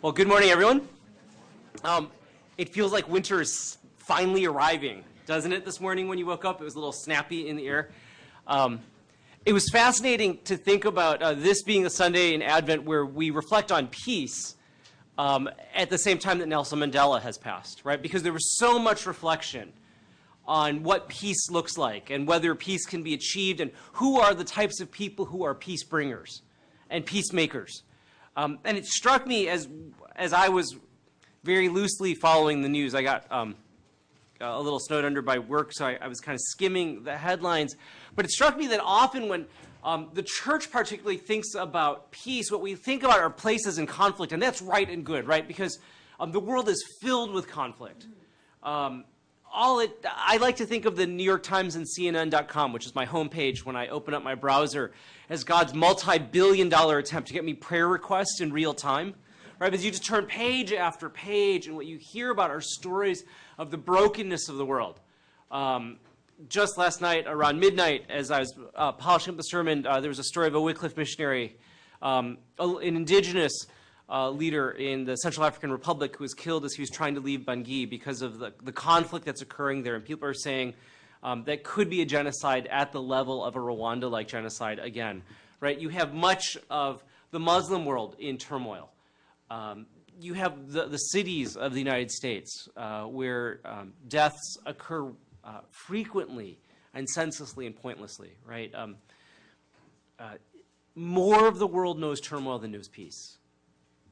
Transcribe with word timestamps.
Well, 0.00 0.12
good 0.12 0.28
morning, 0.28 0.50
everyone. 0.50 0.88
Um, 1.82 2.12
it 2.56 2.68
feels 2.68 2.92
like 2.92 3.08
winter 3.08 3.40
is 3.40 3.78
finally 3.96 4.44
arriving, 4.44 5.02
doesn't 5.26 5.52
it, 5.52 5.64
this 5.64 5.80
morning 5.80 6.06
when 6.06 6.18
you 6.18 6.26
woke 6.26 6.44
up? 6.44 6.60
It 6.60 6.64
was 6.64 6.76
a 6.76 6.78
little 6.78 6.92
snappy 6.92 7.48
in 7.48 7.56
the 7.56 7.66
air. 7.66 7.90
Um, 8.46 8.78
it 9.44 9.52
was 9.52 9.68
fascinating 9.70 10.38
to 10.44 10.56
think 10.56 10.84
about 10.84 11.20
uh, 11.20 11.34
this 11.34 11.64
being 11.64 11.84
a 11.84 11.90
Sunday 11.90 12.32
in 12.32 12.42
Advent 12.42 12.84
where 12.84 13.04
we 13.04 13.30
reflect 13.30 13.72
on 13.72 13.88
peace 13.88 14.54
um, 15.18 15.50
at 15.74 15.90
the 15.90 15.98
same 15.98 16.20
time 16.20 16.38
that 16.38 16.46
Nelson 16.46 16.78
Mandela 16.78 17.20
has 17.20 17.36
passed, 17.36 17.84
right? 17.84 18.00
Because 18.00 18.22
there 18.22 18.32
was 18.32 18.56
so 18.56 18.78
much 18.78 19.04
reflection 19.04 19.72
on 20.46 20.84
what 20.84 21.08
peace 21.08 21.50
looks 21.50 21.76
like 21.76 22.10
and 22.10 22.24
whether 22.28 22.54
peace 22.54 22.86
can 22.86 23.02
be 23.02 23.14
achieved 23.14 23.58
and 23.58 23.72
who 23.94 24.20
are 24.20 24.32
the 24.32 24.44
types 24.44 24.80
of 24.80 24.92
people 24.92 25.24
who 25.24 25.42
are 25.42 25.56
peace 25.56 25.82
bringers 25.82 26.42
and 26.88 27.04
peacemakers. 27.04 27.82
Um, 28.38 28.60
and 28.64 28.78
it 28.78 28.86
struck 28.86 29.26
me 29.26 29.48
as, 29.48 29.68
as 30.14 30.32
I 30.32 30.48
was 30.48 30.76
very 31.42 31.68
loosely 31.68 32.14
following 32.14 32.62
the 32.62 32.68
news, 32.68 32.94
I 32.94 33.02
got 33.02 33.26
um, 33.32 33.56
a 34.40 34.62
little 34.62 34.78
snowed 34.78 35.04
under 35.04 35.22
by 35.22 35.40
work, 35.40 35.72
so 35.72 35.84
I, 35.86 35.98
I, 36.00 36.06
was 36.06 36.20
kind 36.20 36.36
of 36.36 36.40
skimming 36.42 37.02
the 37.02 37.16
headlines. 37.16 37.74
But 38.14 38.26
it 38.26 38.30
struck 38.30 38.56
me 38.56 38.68
that 38.68 38.78
often 38.78 39.28
when 39.28 39.46
um, 39.82 40.10
the 40.12 40.22
church 40.22 40.70
particularly 40.70 41.16
thinks 41.16 41.56
about 41.56 42.12
peace, 42.12 42.48
what 42.48 42.60
we 42.60 42.76
think 42.76 43.02
about 43.02 43.18
are 43.18 43.28
places 43.28 43.76
in 43.76 43.88
conflict, 43.88 44.32
and 44.32 44.40
that's 44.40 44.62
right 44.62 44.88
and 44.88 45.04
good, 45.04 45.26
right? 45.26 45.48
Because 45.48 45.80
um, 46.20 46.30
the 46.30 46.38
world 46.38 46.68
is 46.68 46.80
filled 47.00 47.32
with 47.32 47.48
conflict. 47.48 48.06
Um, 48.62 49.04
all 49.52 49.80
it, 49.80 50.04
I 50.04 50.36
like 50.36 50.56
to 50.56 50.66
think 50.66 50.84
of 50.84 50.94
the 50.94 51.08
New 51.08 51.24
York 51.24 51.42
Times 51.42 51.74
and 51.74 51.84
CNN.com, 51.84 52.72
which 52.72 52.86
is 52.86 52.94
my 52.94 53.04
homepage 53.04 53.64
when 53.64 53.74
I 53.74 53.88
open 53.88 54.14
up 54.14 54.22
my 54.22 54.36
browser, 54.36 54.92
as 55.28 55.44
God's 55.44 55.74
multi-billion 55.74 56.68
dollar 56.68 56.98
attempt 56.98 57.28
to 57.28 57.34
get 57.34 57.44
me 57.44 57.54
prayer 57.54 57.88
requests 57.88 58.40
in 58.40 58.52
real 58.52 58.74
time. 58.74 59.14
Right? 59.58 59.72
Because 59.72 59.84
you 59.84 59.90
just 59.90 60.06
turn 60.06 60.26
page 60.26 60.72
after 60.72 61.10
page, 61.10 61.66
and 61.66 61.74
what 61.74 61.86
you 61.86 61.98
hear 61.98 62.30
about 62.30 62.50
are 62.50 62.60
stories 62.60 63.24
of 63.58 63.72
the 63.72 63.76
brokenness 63.76 64.48
of 64.48 64.56
the 64.56 64.64
world. 64.64 65.00
Um, 65.50 65.98
just 66.48 66.78
last 66.78 67.00
night, 67.00 67.24
around 67.26 67.58
midnight, 67.58 68.04
as 68.08 68.30
I 68.30 68.40
was 68.40 68.54
uh, 68.76 68.92
polishing 68.92 69.32
up 69.32 69.36
the 69.36 69.42
sermon, 69.42 69.84
uh, 69.84 69.98
there 70.00 70.10
was 70.10 70.20
a 70.20 70.24
story 70.24 70.46
of 70.46 70.54
a 70.54 70.60
Wycliffe 70.60 70.96
missionary, 70.96 71.56
um, 72.00 72.38
an 72.60 72.96
indigenous 72.96 73.66
uh, 74.08 74.30
leader 74.30 74.70
in 74.70 75.04
the 75.04 75.16
Central 75.16 75.44
African 75.44 75.72
Republic 75.72 76.16
who 76.16 76.22
was 76.22 76.34
killed 76.34 76.64
as 76.64 76.74
he 76.74 76.82
was 76.82 76.90
trying 76.90 77.16
to 77.16 77.20
leave 77.20 77.40
Bangui 77.40 77.90
because 77.90 78.22
of 78.22 78.38
the, 78.38 78.52
the 78.62 78.72
conflict 78.72 79.26
that's 79.26 79.42
occurring 79.42 79.82
there. 79.82 79.96
And 79.96 80.04
people 80.04 80.28
are 80.28 80.34
saying 80.34 80.74
um, 81.22 81.44
that 81.44 81.64
could 81.64 81.90
be 81.90 82.02
a 82.02 82.06
genocide 82.06 82.66
at 82.70 82.92
the 82.92 83.02
level 83.02 83.44
of 83.44 83.56
a 83.56 83.58
Rwanda-like 83.58 84.28
genocide 84.28 84.78
again, 84.78 85.22
right? 85.60 85.78
You 85.78 85.88
have 85.88 86.14
much 86.14 86.56
of 86.70 87.02
the 87.30 87.40
Muslim 87.40 87.84
world 87.84 88.16
in 88.18 88.38
turmoil. 88.38 88.90
Um, 89.50 89.86
you 90.20 90.34
have 90.34 90.72
the, 90.72 90.86
the 90.86 90.98
cities 90.98 91.56
of 91.56 91.72
the 91.72 91.78
United 91.78 92.10
States 92.10 92.68
uh, 92.76 93.04
where 93.04 93.60
um, 93.64 93.92
deaths 94.08 94.58
occur 94.66 95.10
uh, 95.44 95.60
frequently 95.70 96.58
and 96.94 97.08
senselessly 97.08 97.66
and 97.66 97.76
pointlessly, 97.76 98.32
right? 98.44 98.74
Um, 98.74 98.96
uh, 100.18 100.34
more 100.94 101.46
of 101.46 101.58
the 101.58 101.66
world 101.66 101.98
knows 101.98 102.20
turmoil 102.20 102.58
than 102.58 102.72
knows 102.72 102.88
peace. 102.88 103.38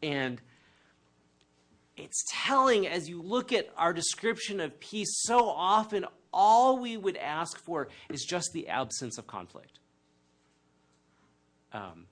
And 0.03 0.41
it's 1.97 2.25
telling 2.31 2.87
as 2.87 3.09
you 3.09 3.21
look 3.23 3.53
at 3.53 3.69
our 3.77 3.93
description 3.93 4.61
of 4.61 4.79
peace, 4.79 5.09
so 5.23 5.49
often 5.49 6.05
all 6.37 6.79
we 6.79 6.97
would 6.97 7.17
ask 7.17 7.59
for 7.59 7.89
is 8.11 8.23
just 8.25 8.53
the 8.53 8.69
absence 8.69 9.17
of 9.17 9.27
conflict. 9.27 9.81
Um, 11.73 12.07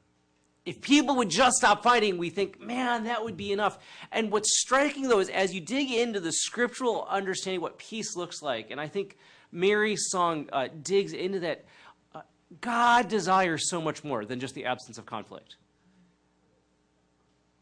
if 0.65 0.81
people 0.81 1.17
would 1.17 1.29
just 1.29 1.57
stop 1.59 1.83
fighting, 1.83 2.17
we 2.17 2.31
think, 2.31 2.59
man, 2.59 3.05
that 3.05 3.23
would 3.23 3.37
be 3.37 3.53
enough. 3.53 3.79
And 4.11 4.33
what's 4.33 4.59
striking, 4.61 5.09
though, 5.09 5.21
is 5.21 5.29
as 5.29 5.55
you 5.55 5.61
dig 5.61 5.91
into 5.91 6.21
the 6.21 6.33
scriptural 6.33 7.07
understanding 7.11 7.61
what 7.61 7.77
peace 7.77 8.17
looks 8.17 8.41
like, 8.41 8.71
and 8.71 8.81
I 8.81 8.89
think 8.89 9.19
Mary's 9.53 10.07
song 10.09 10.49
uh, 10.53 10.69
digs 10.83 11.13
into 11.13 11.41
that, 11.41 11.67
uh, 12.15 12.23
God 12.63 13.09
desires 13.09 13.69
so 13.69 13.83
much 13.83 14.03
more 14.03 14.25
than 14.25 14.41
just 14.41 14.55
the 14.55 14.65
absence 14.65 14.97
of 14.97 15.05
conflict 15.05 15.57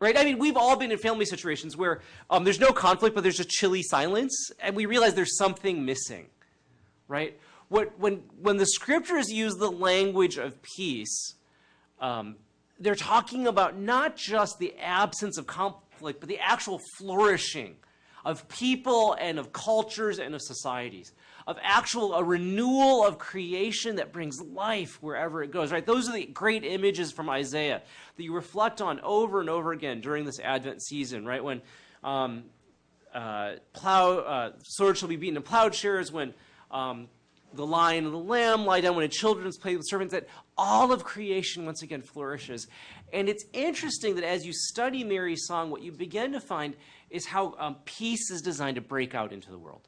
right? 0.02 0.18
I 0.18 0.24
mean, 0.24 0.38
we've 0.38 0.56
all 0.56 0.76
been 0.76 0.90
in 0.90 0.98
family 0.98 1.24
situations 1.24 1.76
where 1.76 2.00
um, 2.28 2.42
there's 2.42 2.58
no 2.58 2.72
conflict, 2.72 3.14
but 3.14 3.22
there's 3.22 3.38
a 3.38 3.44
chilly 3.44 3.82
silence, 3.84 4.50
and 4.58 4.74
we 4.74 4.84
realize 4.84 5.14
there's 5.14 5.38
something 5.38 5.84
missing, 5.84 6.26
right? 7.12 7.38
When, 7.68 8.22
when 8.40 8.56
the 8.56 8.66
scriptures 8.66 9.30
use 9.30 9.54
the 9.54 9.70
language 9.70 10.38
of 10.38 10.60
peace, 10.62 11.34
um, 12.00 12.36
they're 12.80 12.94
talking 12.94 13.46
about 13.46 13.78
not 13.78 14.16
just 14.16 14.58
the 14.58 14.74
absence 14.80 15.38
of 15.38 15.46
conflict, 15.46 16.20
but 16.20 16.28
the 16.28 16.38
actual 16.38 16.80
flourishing 16.98 17.76
of 18.24 18.48
people 18.48 19.16
and 19.20 19.38
of 19.38 19.52
cultures 19.52 20.18
and 20.18 20.34
of 20.34 20.42
societies 20.42 21.12
of 21.46 21.58
actual 21.62 22.14
a 22.14 22.22
renewal 22.22 23.04
of 23.04 23.18
creation 23.18 23.96
that 23.96 24.12
brings 24.12 24.40
life 24.40 25.02
wherever 25.02 25.42
it 25.42 25.50
goes, 25.50 25.72
right? 25.72 25.84
Those 25.84 26.08
are 26.08 26.12
the 26.12 26.26
great 26.26 26.64
images 26.64 27.12
from 27.12 27.28
Isaiah 27.28 27.82
that 28.16 28.22
you 28.22 28.34
reflect 28.34 28.80
on 28.80 29.00
over 29.00 29.40
and 29.40 29.50
over 29.50 29.72
again 29.72 30.00
during 30.00 30.24
this 30.24 30.38
Advent 30.40 30.82
season, 30.82 31.26
right? 31.26 31.42
When 31.42 31.62
um, 32.04 32.44
uh, 33.14 33.54
plow, 33.72 34.18
uh, 34.18 34.52
swords 34.62 35.00
shall 35.00 35.08
be 35.08 35.16
beaten 35.16 35.36
in 35.36 35.42
plowshares, 35.42 36.12
when 36.12 36.34
um, 36.72 37.08
the 37.54 37.66
lion 37.66 38.04
and 38.06 38.14
the 38.14 38.18
lamb 38.18 38.64
lie 38.64 38.80
down, 38.80 38.96
when 38.96 39.04
a 39.04 39.08
children's 39.08 39.58
play 39.58 39.76
with 39.76 39.84
servants, 39.86 40.12
that 40.12 40.26
all 40.56 40.92
of 40.92 41.04
creation 41.04 41.66
once 41.66 41.82
again 41.82 42.02
flourishes. 42.02 42.66
And 43.12 43.28
it's 43.28 43.44
interesting 43.52 44.14
that 44.16 44.24
as 44.24 44.44
you 44.44 44.52
study 44.52 45.04
Mary's 45.04 45.46
song, 45.46 45.70
what 45.70 45.82
you 45.82 45.92
begin 45.92 46.32
to 46.32 46.40
find 46.40 46.74
is 47.10 47.26
how 47.26 47.54
um, 47.58 47.76
peace 47.84 48.30
is 48.30 48.40
designed 48.40 48.76
to 48.76 48.80
break 48.80 49.14
out 49.14 49.32
into 49.32 49.50
the 49.50 49.58
world. 49.58 49.86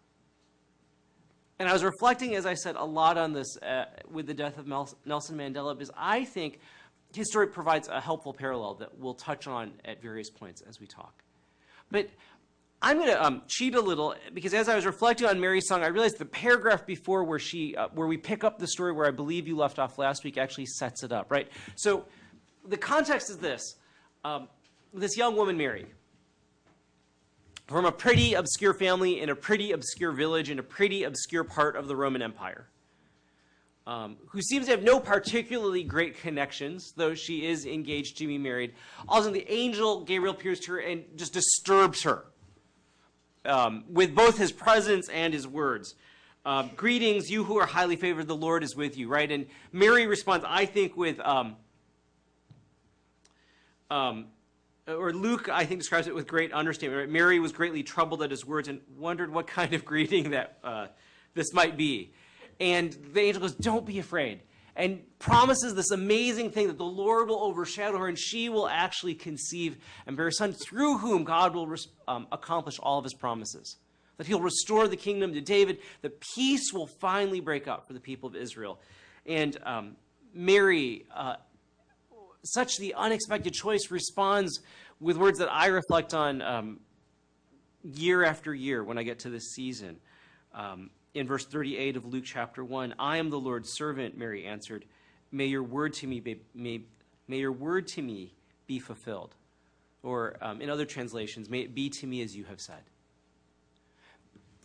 And 1.59 1.69
I 1.69 1.73
was 1.73 1.85
reflecting, 1.85 2.35
as 2.35 2.47
I 2.47 2.55
said, 2.55 2.77
a 2.77 2.85
lot 2.85 3.17
on 3.17 3.33
this 3.33 3.57
uh, 3.63 3.85
with 4.11 4.27
the 4.27 4.35
death 4.35 4.59
of 4.59 4.67
Nelson 4.67 5.39
Mandela 5.39 5.75
because 5.75 5.93
I 5.97 6.25
think 6.25 6.59
his 7.15 7.29
story 7.29 7.47
provides 7.47 7.89
a 7.89 8.01
helpful 8.01 8.33
parallel 8.33 8.75
that 8.75 8.99
we'll 8.99 9.15
touch 9.15 9.47
on 9.47 9.73
at 9.85 10.03
various 10.03 10.31
points 10.31 10.63
as 10.63 10.81
we 10.81 10.87
talk. 10.87 11.23
But 11.91 12.09
I'm 12.85 12.99
going 12.99 13.09
to 13.09 13.25
um, 13.25 13.43
cheat 13.49 13.75
a 13.75 13.81
little 13.81 14.15
because 14.35 14.53
as 14.53 14.69
I 14.69 14.75
was 14.77 14.85
reflecting 14.85 15.27
on 15.27 15.41
Mary's 15.41 15.67
song, 15.67 15.83
I 15.83 15.87
realized 15.87 16.19
the 16.19 16.27
paragraph 16.27 16.85
before 16.85 17.25
where 17.25 17.39
she, 17.39 17.75
uh, 17.75 17.89
where 17.95 18.07
we 18.07 18.19
pick 18.19 18.45
up 18.45 18.59
the 18.59 18.67
story 18.67 18.93
where 18.93 19.07
I 19.07 19.11
believe 19.11 19.49
you 19.49 19.57
left 19.57 19.79
off 19.79 19.97
last 19.97 20.23
week 20.23 20.37
actually 20.37 20.67
sets 20.67 21.03
it 21.03 21.11
up, 21.11 21.31
right? 21.31 21.49
So 21.77 22.05
the 22.69 22.77
context 22.77 23.31
is 23.31 23.39
this: 23.39 23.77
um, 24.23 24.49
this 24.93 25.17
young 25.17 25.35
woman, 25.35 25.57
Mary, 25.57 25.87
from 27.69 27.87
a 27.87 27.93
pretty 27.93 28.35
obscure 28.35 28.75
family 28.75 29.23
in 29.23 29.31
a 29.31 29.35
pretty 29.35 29.73
obscure 29.73 30.13
village 30.13 30.51
in 30.51 30.59
a 30.59 30.63
pretty 30.63 31.05
obscure 31.05 31.43
part 31.43 31.77
of 31.77 31.89
the 31.89 31.97
Roman 31.97 32.21
Empire, 32.21 32.69
um, 33.87 34.19
who 34.29 34.43
seems 34.43 34.67
to 34.67 34.73
have 34.73 34.83
no 34.83 35.01
particularly 35.01 35.85
great 35.85 36.19
connections, 36.19 36.93
though 36.99 37.15
she 37.15 37.47
is 37.47 37.65
engaged 37.65 38.19
to 38.19 38.27
be 38.27 38.37
married. 38.37 38.75
All 39.09 39.21
of 39.21 39.23
a 39.23 39.29
sudden, 39.29 39.41
the 39.41 39.51
angel 39.51 40.05
Gabriel 40.05 40.35
appears 40.35 40.61
to 40.61 40.73
her 40.73 40.81
and 40.81 41.05
just 41.17 41.33
disturbs 41.33 42.03
her 42.03 42.27
um, 43.45 43.85
with 43.89 44.15
both 44.15 44.39
his 44.39 44.53
presence 44.53 45.09
and 45.09 45.33
his 45.33 45.47
words. 45.47 45.95
Um, 46.47 46.71
Greetings, 46.77 47.31
you 47.31 47.45
who 47.45 47.59
are 47.59 47.67
highly 47.67 47.97
favored, 47.97 48.27
the 48.27 48.37
Lord 48.37 48.63
is 48.63 48.77
with 48.77 48.99
you, 48.99 49.09
right? 49.09 49.31
And 49.31 49.47
Mary 49.73 50.07
responds, 50.07 50.45
I 50.47 50.67
think, 50.67 50.97
with 50.97 51.19
um, 51.21 51.57
um, 53.91 54.27
or 54.87 55.13
Luke, 55.13 55.49
I 55.49 55.65
think, 55.65 55.81
describes 55.81 56.07
it 56.07 56.15
with 56.15 56.27
great 56.27 56.53
understatement. 56.53 57.01
Right? 57.01 57.09
Mary 57.09 57.39
was 57.39 57.53
greatly 57.53 57.83
troubled 57.83 58.23
at 58.23 58.31
his 58.31 58.45
words 58.45 58.69
and 58.69 58.81
wondered 58.99 59.33
what 59.33 59.47
kind 59.47 59.73
of 59.73 59.85
greeting 59.87 60.31
that 60.31 60.59
uh, 60.63 60.89
this 61.35 61.53
might 61.53 61.77
be. 61.77 62.13
And 62.61 62.93
the 63.13 63.21
angel 63.21 63.43
goes, 63.43 63.55
Don't 63.55 63.87
be 63.87 63.99
afraid. 63.99 64.41
And 64.77 65.03
promises 65.21 65.75
this 65.75 65.93
amazing 65.93 66.51
thing 66.51 66.67
that 66.67 66.79
the 66.79 66.85
Lord 66.85 67.29
will 67.29 67.43
overshadow 67.45 67.99
her 67.99 68.09
and 68.09 68.19
she 68.19 68.49
will 68.49 68.69
actually 68.69 69.15
conceive 69.15 69.77
and 70.07 70.17
bear 70.17 70.27
a 70.27 70.33
son 70.33 70.53
through 70.53 70.99
whom 70.99 71.23
God 71.23 71.55
will 71.55 71.73
um, 72.09 72.27
accomplish 72.33 72.79
all 72.81 72.99
of 72.99 73.05
his 73.05 73.15
promises. 73.15 73.77
That 74.17 74.27
he'll 74.27 74.41
restore 74.41 74.89
the 74.89 74.97
kingdom 74.97 75.33
to 75.35 75.41
David, 75.41 75.79
that 76.03 76.21
peace 76.35 76.73
will 76.73 76.87
finally 76.87 77.41
break 77.41 77.69
out 77.69 77.87
for 77.87 77.93
the 77.93 78.01
people 78.01 78.29
of 78.29 78.37
Israel. 78.37 78.81
And 79.27 79.57
um, 79.65 79.97
Mary, 80.33 81.07
uh, 81.15 81.37
such 82.45 82.77
the 82.79 82.95
unexpected 82.95 83.53
choice 83.53 83.91
responds 83.91 84.61
with 85.01 85.17
words 85.17 85.39
that 85.39 85.53
I 85.53 85.67
reflect 85.67 86.15
on 86.15 86.43
um, 86.43 86.81
year 87.83 88.25
after 88.25 88.55
year 88.55 88.83
when 88.83 88.99
I 88.99 89.03
get 89.03 89.21
to 89.21 89.31
this 89.31 89.53
season. 89.53 89.99
In 91.15 91.29
verse 91.29 91.47
38 91.47 91.97
of 91.97 92.05
Luke 92.07 92.25
chapter 92.25 92.65
1, 92.65 92.97
I 92.99 93.19
am 93.19 93.31
the 93.31 93.39
Lord's 93.39 93.73
servant, 93.73 94.19
Mary 94.19 94.45
answered. 94.45 94.85
May 95.31 95.47
your 95.47 95.63
word 95.63 95.93
to 95.95 96.09
me 96.09 96.19
be, 96.19 96.41
may, 96.55 96.81
may 97.29 97.39
your 97.39 97.53
word 97.53 97.87
to 97.89 98.03
me 98.03 98.33
be 98.67 98.81
fulfilled. 98.81 99.35
Or 100.03 100.37
um, 100.41 100.61
in 100.61 100.69
other 100.69 100.85
translations, 100.85 101.49
may 101.49 101.61
it 101.61 101.75
be 101.75 101.89
to 101.89 102.07
me 102.09 102.21
as 102.23 102.35
you 102.35 102.45
have 102.45 102.61
said. 102.61 102.83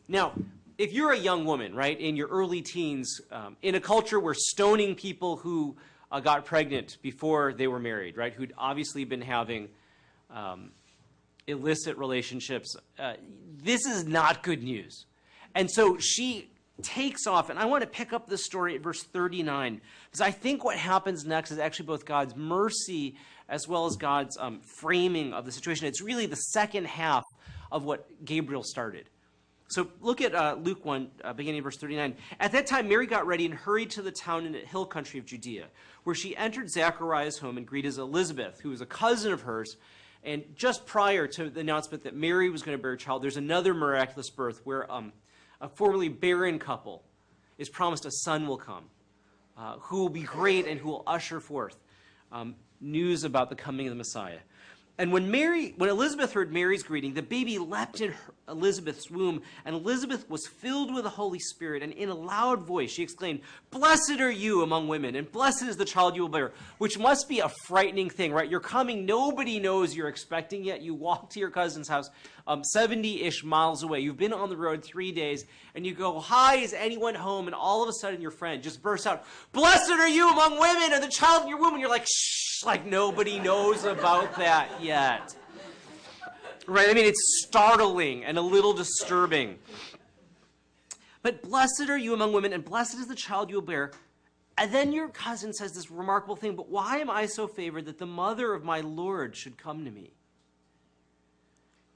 Now, 0.08 0.34
if 0.80 0.92
you're 0.92 1.12
a 1.12 1.18
young 1.18 1.46
woman, 1.46 1.76
right, 1.76 2.00
in 2.00 2.16
your 2.16 2.28
early 2.28 2.64
teens, 2.64 3.22
um, 3.32 3.56
in 3.62 3.76
a 3.76 3.80
culture 3.80 4.20
where 4.20 4.34
stoning 4.34 4.96
people 4.96 5.38
who 5.38 5.76
uh, 6.12 6.20
got 6.20 6.46
pregnant 6.46 6.98
before 7.04 7.54
they 7.54 7.68
were 7.68 7.80
married, 7.80 8.18
right, 8.18 8.34
who'd 8.34 8.54
obviously 8.58 9.04
been 9.04 9.22
having 9.22 9.70
um, 10.34 10.72
illicit 11.46 11.96
relationships. 11.98 12.76
Uh, 12.98 13.14
this 13.62 13.86
is 13.86 14.08
not 14.08 14.42
good 14.42 14.64
news. 14.64 15.06
And 15.56 15.70
so 15.70 15.98
she 15.98 16.50
takes 16.82 17.28
off, 17.28 17.50
and 17.50 17.60
I 17.60 17.66
want 17.66 17.82
to 17.82 17.90
pick 17.90 18.14
up 18.14 18.28
this 18.28 18.46
story 18.46 18.76
at 18.76 18.82
verse 18.82 19.04
39, 19.04 19.82
because 20.06 20.22
I 20.22 20.32
think 20.32 20.64
what 20.64 20.78
happens 20.78 21.26
next 21.26 21.52
is 21.52 21.60
actually 21.60 21.88
both 21.88 22.06
God's 22.06 22.36
mercy 22.36 23.16
as 23.50 23.68
well 23.68 23.86
as 23.86 23.96
God's 23.96 24.38
um, 24.38 24.62
framing 24.62 25.34
of 25.34 25.46
the 25.46 25.52
situation. 25.52 25.88
It's 25.88 26.02
really 26.02 26.26
the 26.26 26.36
second 26.36 26.88
half 26.88 27.24
of 27.72 27.84
what 27.84 28.24
Gabriel 28.24 28.64
started. 28.64 29.10
So 29.70 29.88
look 30.02 30.22
at 30.22 30.34
uh, 30.34 30.56
Luke 30.60 30.84
1, 30.84 31.10
uh, 31.24 31.34
beginning 31.34 31.62
verse 31.62 31.78
39. 31.78 32.16
At 32.40 32.52
that 32.54 32.66
time, 32.66 32.88
Mary 32.88 33.06
got 33.06 33.28
ready 33.28 33.46
and 33.46 33.54
hurried 33.54 33.92
to 33.92 34.02
the 34.02 34.12
town 34.12 34.46
in 34.46 34.54
the 34.54 34.60
hill 34.60 34.86
country 34.86 35.20
of 35.20 35.26
Judea, 35.26 35.68
where 36.04 36.16
she 36.16 36.36
entered 36.36 36.72
Zachariah's 36.72 37.38
home 37.38 37.58
and 37.58 37.68
greeted 37.68 37.98
Elizabeth, 37.98 38.60
who 38.62 38.70
was 38.70 38.82
a 38.82 38.88
cousin 38.88 39.32
of 39.32 39.42
hers. 39.42 39.78
And 40.24 40.44
just 40.56 40.88
prior 40.88 41.28
to 41.28 41.52
the 41.52 41.60
announcement 41.60 42.04
that 42.04 42.16
Mary 42.16 42.50
was 42.50 42.64
going 42.64 42.78
to 42.78 42.82
bear 42.82 42.94
a 42.94 42.98
child, 42.98 43.22
there's 43.22 43.38
another 43.38 43.76
miraculous 43.76 44.32
birth 44.32 44.62
where 44.64 44.92
um, 44.92 45.14
a 45.62 45.70
formerly 45.70 46.10
barren 46.10 46.60
couple 46.60 47.04
is 47.58 47.70
promised 47.70 48.06
a 48.06 48.12
son 48.12 48.48
will 48.48 48.58
come, 48.58 48.86
uh, 49.58 49.78
who 49.80 49.98
will 49.98 50.10
be 50.10 50.22
great 50.22 50.68
and 50.68 50.80
who 50.80 50.90
will 50.90 51.04
usher 51.06 51.40
forth 51.40 51.78
um, 52.32 52.56
news 52.80 53.24
about 53.24 53.50
the 53.50 53.56
coming 53.56 53.88
of 53.88 53.92
the 53.92 53.98
Messiah. 53.98 54.40
And 55.00 55.14
when 55.14 55.32
Mary, 55.32 55.74
when 55.78 55.90
Elizabeth 55.90 56.34
heard 56.34 56.52
Mary's 56.52 56.84
greeting, 56.84 57.14
the 57.14 57.22
baby 57.22 57.58
leapt 57.58 58.02
in 58.02 58.12
her, 58.12 58.34
Elizabeth's 58.50 59.10
womb, 59.10 59.44
and 59.64 59.74
Elizabeth 59.74 60.30
was 60.30 60.46
filled 60.46 60.94
with 60.94 61.06
the 61.06 61.10
Holy 61.10 61.40
Spirit, 61.40 61.82
and 61.82 61.94
in 61.94 62.10
a 62.10 62.14
loud 62.14 62.64
voice 62.64 62.92
she 62.92 63.04
exclaimed, 63.04 63.40
Blessed 63.72 64.20
are 64.20 64.30
you 64.30 64.62
among 64.62 64.90
women, 64.90 65.16
and 65.16 65.32
blessed 65.32 65.64
is 65.64 65.78
the 65.78 65.86
child 65.86 66.18
you 66.18 66.24
will 66.24 66.30
bear, 66.30 66.52
which 66.80 67.00
must 67.00 67.30
be 67.30 67.40
a 67.40 67.48
frightening 67.66 68.10
thing, 68.10 68.34
right? 68.34 68.50
You're 68.50 68.60
coming, 68.60 69.06
nobody 69.06 69.58
knows 69.58 69.96
you're 69.96 70.10
expecting 70.10 70.66
yet. 70.66 70.82
You 70.82 70.94
walk 70.94 71.30
to 71.30 71.40
your 71.40 71.50
cousin's 71.50 71.88
house, 71.88 72.10
um, 72.50 72.64
70-ish 72.64 73.44
miles 73.44 73.84
away. 73.84 74.00
You've 74.00 74.18
been 74.18 74.34
on 74.34 74.50
the 74.50 74.58
road 74.58 74.84
three 74.84 75.12
days, 75.12 75.46
and 75.76 75.86
you 75.86 75.94
go, 75.94 76.20
Hi, 76.20 76.56
is 76.56 76.74
anyone 76.74 77.14
home? 77.14 77.46
And 77.46 77.54
all 77.54 77.84
of 77.84 77.90
a 77.90 77.94
sudden 77.94 78.22
your 78.22 78.32
friend 78.32 78.64
just 78.64 78.82
bursts 78.82 79.06
out, 79.06 79.24
Blessed 79.54 79.92
are 79.92 80.10
you 80.10 80.30
among 80.32 80.60
women, 80.60 80.92
and 80.92 81.04
the 81.04 81.10
child 81.10 81.44
in 81.44 81.50
your 81.50 81.60
womb, 81.60 81.74
and 81.74 81.80
you're 81.80 81.90
like, 81.90 82.08
Shh, 82.08 82.64
like 82.66 82.86
nobody 82.86 83.40
knows 83.40 83.86
about 83.86 84.36
that 84.38 84.68
yet. 84.82 85.36
Right? 86.66 86.90
I 86.90 86.94
mean, 86.94 87.06
it's 87.06 87.44
startling 87.46 88.26
and 88.26 88.38
a 88.38 88.42
little 88.42 88.74
disturbing. 88.74 89.60
But 91.22 91.44
blessed 91.44 91.88
are 91.88 91.98
you 91.98 92.16
among 92.16 92.34
women, 92.34 92.52
and 92.52 92.66
blessed 92.66 92.96
is 92.96 93.08
the 93.08 93.16
child 93.16 93.50
you 93.50 93.58
will 93.58 93.62
bear. 93.62 93.92
And 94.58 94.74
then 94.74 94.92
your 94.92 95.08
cousin 95.10 95.54
says 95.54 95.74
this 95.74 95.92
remarkable 95.92 96.36
thing, 96.36 96.56
but 96.56 96.68
why 96.68 96.98
am 96.98 97.12
I 97.12 97.28
so 97.28 97.48
favored 97.48 97.86
that 97.86 98.00
the 98.00 98.08
mother 98.08 98.54
of 98.54 98.64
my 98.64 98.82
Lord 98.82 99.36
should 99.36 99.58
come 99.58 99.86
to 99.86 99.92
me? 99.92 100.14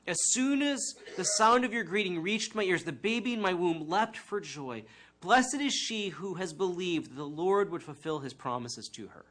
As 0.06 0.18
soon 0.32 0.62
as 0.62 0.96
the 1.16 1.24
sound 1.24 1.64
of 1.64 1.74
your 1.74 1.84
greeting 1.84 2.22
reached 2.22 2.56
my 2.56 2.64
ears, 2.64 2.84
the 2.84 2.92
baby 2.92 3.34
in 3.34 3.42
my 3.42 3.54
womb 3.54 3.88
leapt 3.88 4.18
for 4.18 4.42
joy. 4.42 4.84
Blessed 5.22 5.62
is 5.62 5.74
she 5.74 6.10
who 6.10 6.34
has 6.34 6.52
believed 6.52 7.12
that 7.12 7.16
the 7.16 7.24
Lord 7.24 7.72
would 7.72 7.82
fulfill 7.82 8.20
his 8.20 8.34
promises 8.34 8.90
to 8.96 9.08
her. 9.08 9.26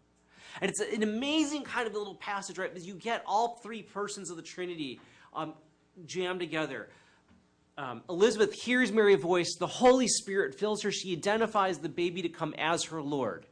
And 0.61 0.71
it's 0.71 0.81
an 0.81 1.03
amazing 1.03 1.65
kind 1.65 1.87
of 1.87 1.93
little 1.93 2.15
passage, 2.15 2.59
right? 2.59 2.71
Because 2.73 2.87
you 2.87 2.95
get 2.95 3.23
all 3.27 3.57
three 3.63 3.83
persons 3.83 4.31
of 4.31 4.37
the 4.37 4.43
Trinity 4.43 5.01
um, 5.35 5.55
jammed 6.07 6.41
together. 6.41 6.89
Um, 7.77 8.03
Elizabeth 8.09 8.53
hears 8.55 8.93
Mary's 8.93 9.21
voice. 9.21 9.57
The 9.59 9.67
Holy 9.67 10.09
Spirit 10.09 10.55
fills 10.55 10.83
her. 10.83 10.91
She 10.91 11.13
identifies 11.13 11.79
the 11.79 11.89
baby 11.89 12.23
to 12.23 12.29
come 12.29 12.55
as 12.59 12.85
her 12.85 13.03
Lord. 13.03 13.47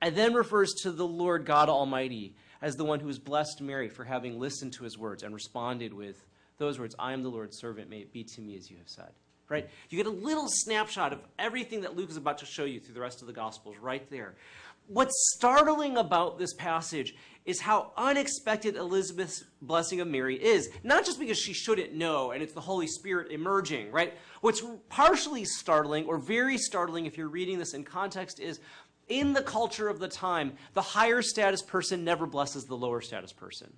And 0.00 0.16
then 0.16 0.34
refers 0.34 0.72
to 0.82 0.90
the 0.90 1.06
Lord 1.06 1.46
God 1.46 1.68
Almighty 1.68 2.34
as 2.62 2.76
the 2.76 2.84
one 2.84 3.00
who 3.00 3.08
has 3.08 3.18
blessed 3.18 3.60
Mary 3.60 3.88
for 3.88 4.04
having 4.04 4.40
listened 4.40 4.72
to 4.74 4.84
his 4.84 4.96
words 4.96 5.22
and 5.22 5.34
responded 5.34 5.92
with 5.92 6.24
those 6.58 6.78
words 6.78 6.94
I 6.98 7.12
am 7.12 7.22
the 7.22 7.28
Lord's 7.28 7.58
servant. 7.58 7.90
May 7.90 7.98
it 7.98 8.12
be 8.12 8.24
to 8.24 8.40
me 8.40 8.56
as 8.56 8.70
you 8.70 8.78
have 8.78 8.88
said. 8.88 9.10
Right? 9.48 9.68
You 9.90 9.98
get 9.98 10.06
a 10.06 10.10
little 10.10 10.46
snapshot 10.48 11.12
of 11.12 11.20
everything 11.38 11.82
that 11.82 11.94
Luke 11.94 12.08
is 12.08 12.16
about 12.16 12.38
to 12.38 12.46
show 12.46 12.64
you 12.64 12.80
through 12.80 12.94
the 12.94 13.00
rest 13.00 13.20
of 13.20 13.26
the 13.26 13.34
Gospels 13.34 13.76
right 13.78 14.08
there. 14.08 14.36
What's 14.86 15.14
startling 15.36 15.96
about 15.96 16.38
this 16.38 16.54
passage 16.54 17.14
is 17.44 17.60
how 17.60 17.92
unexpected 17.96 18.76
Elizabeth's 18.76 19.44
blessing 19.60 20.00
of 20.00 20.08
Mary 20.08 20.42
is. 20.42 20.70
Not 20.84 21.04
just 21.04 21.18
because 21.18 21.38
she 21.38 21.52
shouldn't 21.52 21.92
know 21.92 22.30
and 22.30 22.42
it's 22.42 22.52
the 22.52 22.60
Holy 22.60 22.86
Spirit 22.86 23.32
emerging, 23.32 23.90
right? 23.90 24.14
What's 24.40 24.62
partially 24.88 25.44
startling, 25.44 26.06
or 26.06 26.18
very 26.18 26.56
startling 26.56 27.06
if 27.06 27.16
you're 27.16 27.28
reading 27.28 27.58
this 27.58 27.74
in 27.74 27.84
context, 27.84 28.40
is 28.40 28.60
in 29.12 29.34
the 29.34 29.42
culture 29.42 29.88
of 29.88 29.98
the 29.98 30.08
time, 30.08 30.54
the 30.72 30.82
higher 30.82 31.20
status 31.20 31.60
person 31.60 32.02
never 32.02 32.26
blesses 32.26 32.64
the 32.64 32.76
lower 32.76 33.02
status 33.02 33.32
person. 33.32 33.72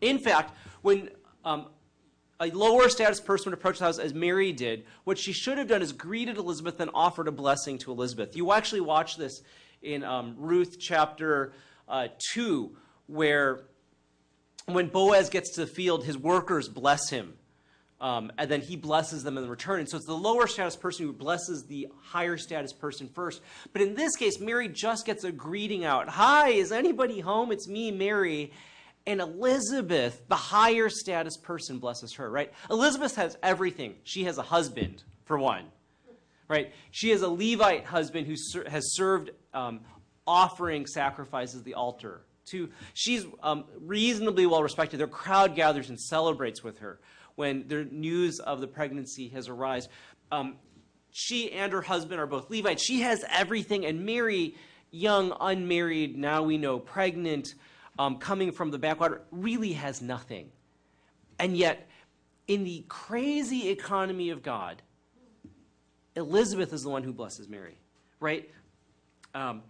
In 0.00 0.18
fact, 0.18 0.56
when 0.82 1.10
um, 1.44 1.68
a 2.40 2.50
lower 2.50 2.88
status 2.88 3.20
person 3.20 3.50
would 3.50 3.58
approach 3.58 3.78
the 3.78 3.84
house 3.84 3.98
as 3.98 4.12
Mary 4.12 4.52
did, 4.52 4.84
what 5.04 5.18
she 5.18 5.32
should 5.32 5.56
have 5.56 5.68
done 5.68 5.82
is 5.82 5.92
greeted 5.92 6.36
Elizabeth 6.36 6.80
and 6.80 6.90
offered 6.92 7.28
a 7.28 7.32
blessing 7.32 7.78
to 7.78 7.92
Elizabeth. 7.92 8.34
You 8.34 8.52
actually 8.52 8.80
watch 8.80 9.16
this 9.16 9.40
in 9.82 10.02
um, 10.02 10.34
Ruth 10.36 10.78
chapter 10.80 11.52
uh, 11.88 12.08
2, 12.32 12.76
where 13.06 13.60
when 14.66 14.88
Boaz 14.88 15.30
gets 15.30 15.50
to 15.50 15.60
the 15.60 15.66
field, 15.66 16.04
his 16.04 16.18
workers 16.18 16.68
bless 16.68 17.10
him. 17.10 17.34
Um, 18.00 18.32
and 18.36 18.50
then 18.50 18.60
he 18.60 18.76
blesses 18.76 19.22
them 19.22 19.38
in 19.38 19.48
return. 19.48 19.80
And 19.80 19.88
so 19.88 19.96
it's 19.96 20.06
the 20.06 20.14
lower 20.14 20.46
status 20.46 20.76
person 20.76 21.06
who 21.06 21.12
blesses 21.12 21.64
the 21.64 21.88
higher 22.02 22.36
status 22.36 22.72
person 22.72 23.08
first. 23.08 23.40
But 23.72 23.82
in 23.82 23.94
this 23.94 24.16
case, 24.16 24.40
Mary 24.40 24.68
just 24.68 25.06
gets 25.06 25.24
a 25.24 25.32
greeting 25.32 25.84
out 25.84 26.08
Hi, 26.08 26.50
is 26.50 26.72
anybody 26.72 27.20
home? 27.20 27.52
It's 27.52 27.68
me, 27.68 27.90
Mary. 27.90 28.52
And 29.06 29.20
Elizabeth, 29.20 30.22
the 30.28 30.36
higher 30.36 30.88
status 30.88 31.36
person, 31.36 31.78
blesses 31.78 32.14
her, 32.14 32.30
right? 32.30 32.52
Elizabeth 32.70 33.16
has 33.16 33.36
everything. 33.42 33.96
She 34.02 34.24
has 34.24 34.38
a 34.38 34.42
husband, 34.42 35.02
for 35.24 35.38
one 35.38 35.66
right? 36.48 36.72
She 36.90 37.10
has 37.10 37.22
a 37.22 37.28
Levite 37.28 37.84
husband 37.84 38.26
who 38.26 38.36
ser- 38.36 38.68
has 38.68 38.94
served 38.94 39.30
um, 39.52 39.80
offering 40.26 40.86
sacrifices 40.86 41.60
at 41.60 41.64
the 41.64 41.74
altar. 41.74 42.22
To, 42.50 42.68
she's 42.92 43.26
um, 43.42 43.64
reasonably 43.80 44.46
well 44.46 44.62
respected. 44.62 45.00
Their 45.00 45.06
crowd 45.06 45.54
gathers 45.54 45.88
and 45.88 45.98
celebrates 45.98 46.62
with 46.62 46.78
her 46.78 47.00
when 47.36 47.66
the 47.68 47.84
news 47.84 48.40
of 48.40 48.60
the 48.60 48.66
pregnancy 48.66 49.28
has 49.28 49.48
arisen. 49.48 49.90
Um, 50.30 50.56
she 51.10 51.52
and 51.52 51.72
her 51.72 51.82
husband 51.82 52.20
are 52.20 52.26
both 52.26 52.50
Levites. 52.50 52.82
She 52.82 53.00
has 53.00 53.24
everything, 53.30 53.86
and 53.86 54.04
Mary, 54.04 54.56
young, 54.90 55.36
unmarried, 55.40 56.16
now 56.16 56.42
we 56.42 56.58
know 56.58 56.78
pregnant, 56.78 57.54
um, 57.98 58.18
coming 58.18 58.50
from 58.50 58.70
the 58.70 58.78
backwater, 58.78 59.22
really 59.30 59.72
has 59.74 60.02
nothing. 60.02 60.50
And 61.38 61.56
yet, 61.56 61.88
in 62.48 62.64
the 62.64 62.84
crazy 62.88 63.68
economy 63.70 64.30
of 64.30 64.42
God, 64.42 64.82
Elizabeth 66.16 66.72
is 66.72 66.82
the 66.82 66.88
one 66.88 67.02
who 67.02 67.12
blesses 67.12 67.48
Mary, 67.48 67.78
right? 68.20 68.50
Um, 69.34 69.62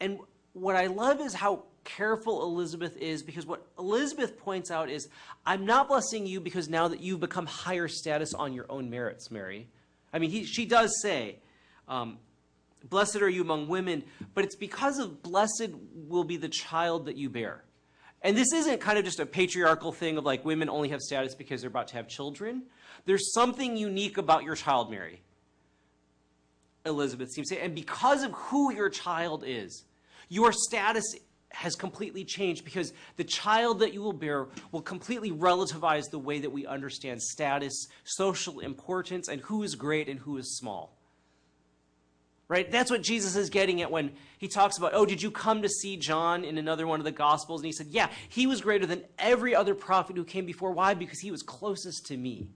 and 0.00 0.18
what 0.52 0.76
I 0.76 0.86
love 0.86 1.20
is 1.20 1.34
how 1.34 1.64
careful 1.84 2.42
Elizabeth 2.42 2.96
is 2.96 3.22
because 3.22 3.46
what 3.46 3.66
Elizabeth 3.78 4.38
points 4.38 4.70
out 4.70 4.90
is 4.90 5.08
I'm 5.44 5.66
not 5.66 5.88
blessing 5.88 6.26
you 6.26 6.40
because 6.40 6.68
now 6.68 6.88
that 6.88 7.00
you've 7.00 7.20
become 7.20 7.46
higher 7.46 7.88
status 7.88 8.34
on 8.34 8.52
your 8.52 8.66
own 8.68 8.90
merits, 8.90 9.30
Mary. 9.30 9.68
I 10.12 10.18
mean, 10.18 10.30
he, 10.30 10.44
she 10.44 10.64
does 10.66 11.00
say, 11.00 11.36
um, 11.88 12.18
Blessed 12.88 13.22
are 13.22 13.28
you 13.28 13.42
among 13.42 13.68
women, 13.68 14.02
but 14.34 14.44
it's 14.44 14.56
because 14.56 14.98
of 14.98 15.22
blessed 15.22 15.70
will 16.08 16.24
be 16.24 16.36
the 16.36 16.48
child 16.48 17.06
that 17.06 17.16
you 17.16 17.30
bear. 17.30 17.62
And 18.22 18.36
this 18.36 18.52
isn't 18.52 18.80
kind 18.80 18.98
of 18.98 19.04
just 19.04 19.20
a 19.20 19.26
patriarchal 19.26 19.92
thing 19.92 20.16
of 20.16 20.24
like 20.24 20.44
women 20.44 20.68
only 20.68 20.88
have 20.88 21.00
status 21.00 21.34
because 21.34 21.60
they're 21.60 21.70
about 21.70 21.88
to 21.88 21.94
have 21.94 22.08
children. 22.08 22.64
There's 23.04 23.32
something 23.32 23.76
unique 23.76 24.18
about 24.18 24.44
your 24.44 24.54
child, 24.54 24.90
Mary. 24.90 25.20
Elizabeth 26.84 27.30
seems 27.30 27.48
to 27.48 27.56
say, 27.56 27.60
and 27.60 27.74
because 27.74 28.22
of 28.22 28.32
who 28.32 28.72
your 28.72 28.90
child 28.90 29.44
is, 29.46 29.84
your 30.28 30.52
status 30.52 31.04
has 31.54 31.76
completely 31.76 32.24
changed 32.24 32.64
because 32.64 32.92
the 33.16 33.24
child 33.24 33.80
that 33.80 33.92
you 33.92 34.02
will 34.02 34.12
bear 34.12 34.48
will 34.70 34.82
completely 34.82 35.30
relativize 35.30 36.10
the 36.10 36.18
way 36.18 36.40
that 36.40 36.50
we 36.50 36.66
understand 36.66 37.22
status, 37.22 37.88
social 38.04 38.60
importance, 38.60 39.28
and 39.28 39.40
who 39.42 39.62
is 39.62 39.74
great 39.74 40.08
and 40.08 40.20
who 40.20 40.36
is 40.38 40.56
small. 40.56 40.98
Right? 42.48 42.70
That's 42.70 42.90
what 42.90 43.02
Jesus 43.02 43.34
is 43.36 43.48
getting 43.48 43.80
at 43.80 43.90
when 43.90 44.12
he 44.38 44.46
talks 44.46 44.76
about, 44.76 44.92
oh, 44.94 45.06
did 45.06 45.22
you 45.22 45.30
come 45.30 45.62
to 45.62 45.68
see 45.68 45.96
John 45.96 46.44
in 46.44 46.58
another 46.58 46.86
one 46.86 47.00
of 47.00 47.04
the 47.04 47.12
Gospels? 47.12 47.62
And 47.62 47.66
he 47.66 47.72
said, 47.72 47.86
yeah, 47.88 48.10
he 48.28 48.46
was 48.46 48.60
greater 48.60 48.84
than 48.84 49.04
every 49.18 49.54
other 49.54 49.74
prophet 49.74 50.16
who 50.16 50.24
came 50.24 50.44
before. 50.44 50.72
Why? 50.72 50.92
Because 50.92 51.20
he 51.20 51.30
was 51.30 51.42
closest 51.42 52.06
to 52.06 52.16
me. 52.16 52.48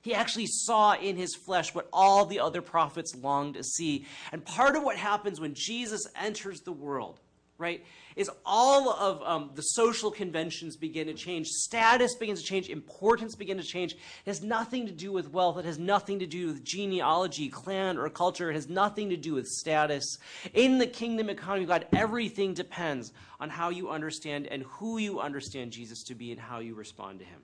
He 0.00 0.14
actually 0.14 0.46
saw 0.46 0.94
in 0.94 1.16
his 1.16 1.34
flesh 1.34 1.74
what 1.74 1.88
all 1.92 2.24
the 2.24 2.40
other 2.40 2.62
prophets 2.62 3.14
longed 3.14 3.54
to 3.54 3.64
see. 3.64 4.06
And 4.32 4.44
part 4.44 4.76
of 4.76 4.82
what 4.82 4.96
happens 4.96 5.40
when 5.40 5.54
Jesus 5.54 6.06
enters 6.14 6.60
the 6.60 6.72
world 6.72 7.20
right? 7.58 7.84
Is 8.16 8.30
all 8.46 8.90
of 8.90 9.22
um, 9.22 9.50
the 9.54 9.62
social 9.62 10.10
conventions 10.10 10.76
begin 10.76 11.08
to 11.08 11.14
change, 11.14 11.48
status 11.48 12.14
begins 12.14 12.40
to 12.42 12.46
change, 12.46 12.68
importance 12.68 13.34
begins 13.34 13.66
to 13.66 13.68
change. 13.68 13.94
It 13.94 14.26
has 14.26 14.40
nothing 14.40 14.86
to 14.86 14.92
do 14.92 15.10
with 15.10 15.32
wealth. 15.32 15.58
It 15.58 15.64
has 15.64 15.80
nothing 15.80 16.20
to 16.20 16.26
do 16.26 16.46
with 16.46 16.62
genealogy, 16.62 17.48
clan, 17.48 17.98
or 17.98 18.08
culture. 18.08 18.50
It 18.50 18.54
has 18.54 18.68
nothing 18.68 19.10
to 19.10 19.16
do 19.16 19.34
with 19.34 19.46
status. 19.46 20.18
In 20.52 20.78
the 20.78 20.86
kingdom 20.86 21.28
economy 21.28 21.64
of 21.64 21.68
God, 21.70 21.86
everything 21.92 22.54
depends 22.54 23.12
on 23.40 23.50
how 23.50 23.70
you 23.70 23.90
understand 23.90 24.46
and 24.46 24.62
who 24.62 24.98
you 24.98 25.18
understand 25.18 25.72
Jesus 25.72 26.04
to 26.04 26.14
be 26.14 26.30
and 26.30 26.40
how 26.40 26.60
you 26.60 26.76
respond 26.76 27.18
to 27.18 27.24
him. 27.24 27.42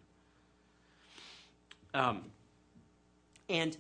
Um, 1.95 2.23
and 3.49 3.77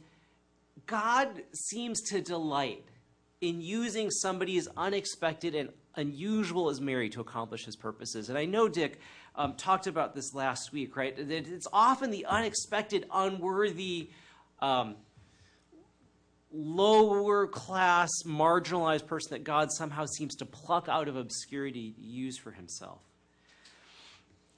God 0.87 1.28
seems 1.52 2.00
to 2.11 2.20
delight 2.20 2.85
in 3.40 3.61
using 3.61 4.11
somebody's 4.11 4.68
unexpected 4.76 5.54
and 5.54 5.70
unusual 5.97 6.70
as 6.70 6.80
Mary 6.80 7.11
to 7.11 7.20
accomplish 7.20 7.64
his 7.64 7.76
purposes. 7.76 8.28
And 8.28 8.38
I 8.38 8.44
know 8.44 8.68
Dick 8.68 9.00
um, 9.35 9.54
talked 9.54 9.87
about 9.87 10.14
this 10.14 10.35
last 10.35 10.73
week, 10.73 10.97
right? 10.97 11.14
It's 11.16 11.66
often 11.73 12.11
the 12.11 12.26
unexpected, 12.26 13.06
unworthy, 13.12 14.11
um, 14.61 14.97
lower 16.52 17.47
class, 17.47 18.11
marginalized 18.26 19.06
person 19.06 19.30
that 19.30 19.44
God 19.44 19.70
somehow 19.70 20.06
seems 20.06 20.35
to 20.37 20.47
pluck 20.47 20.88
out 20.88 21.09
of 21.09 21.16
obscurity 21.16 21.92
to 21.92 22.02
use 22.02 22.38
for 22.38 22.50
himself. 22.50 23.00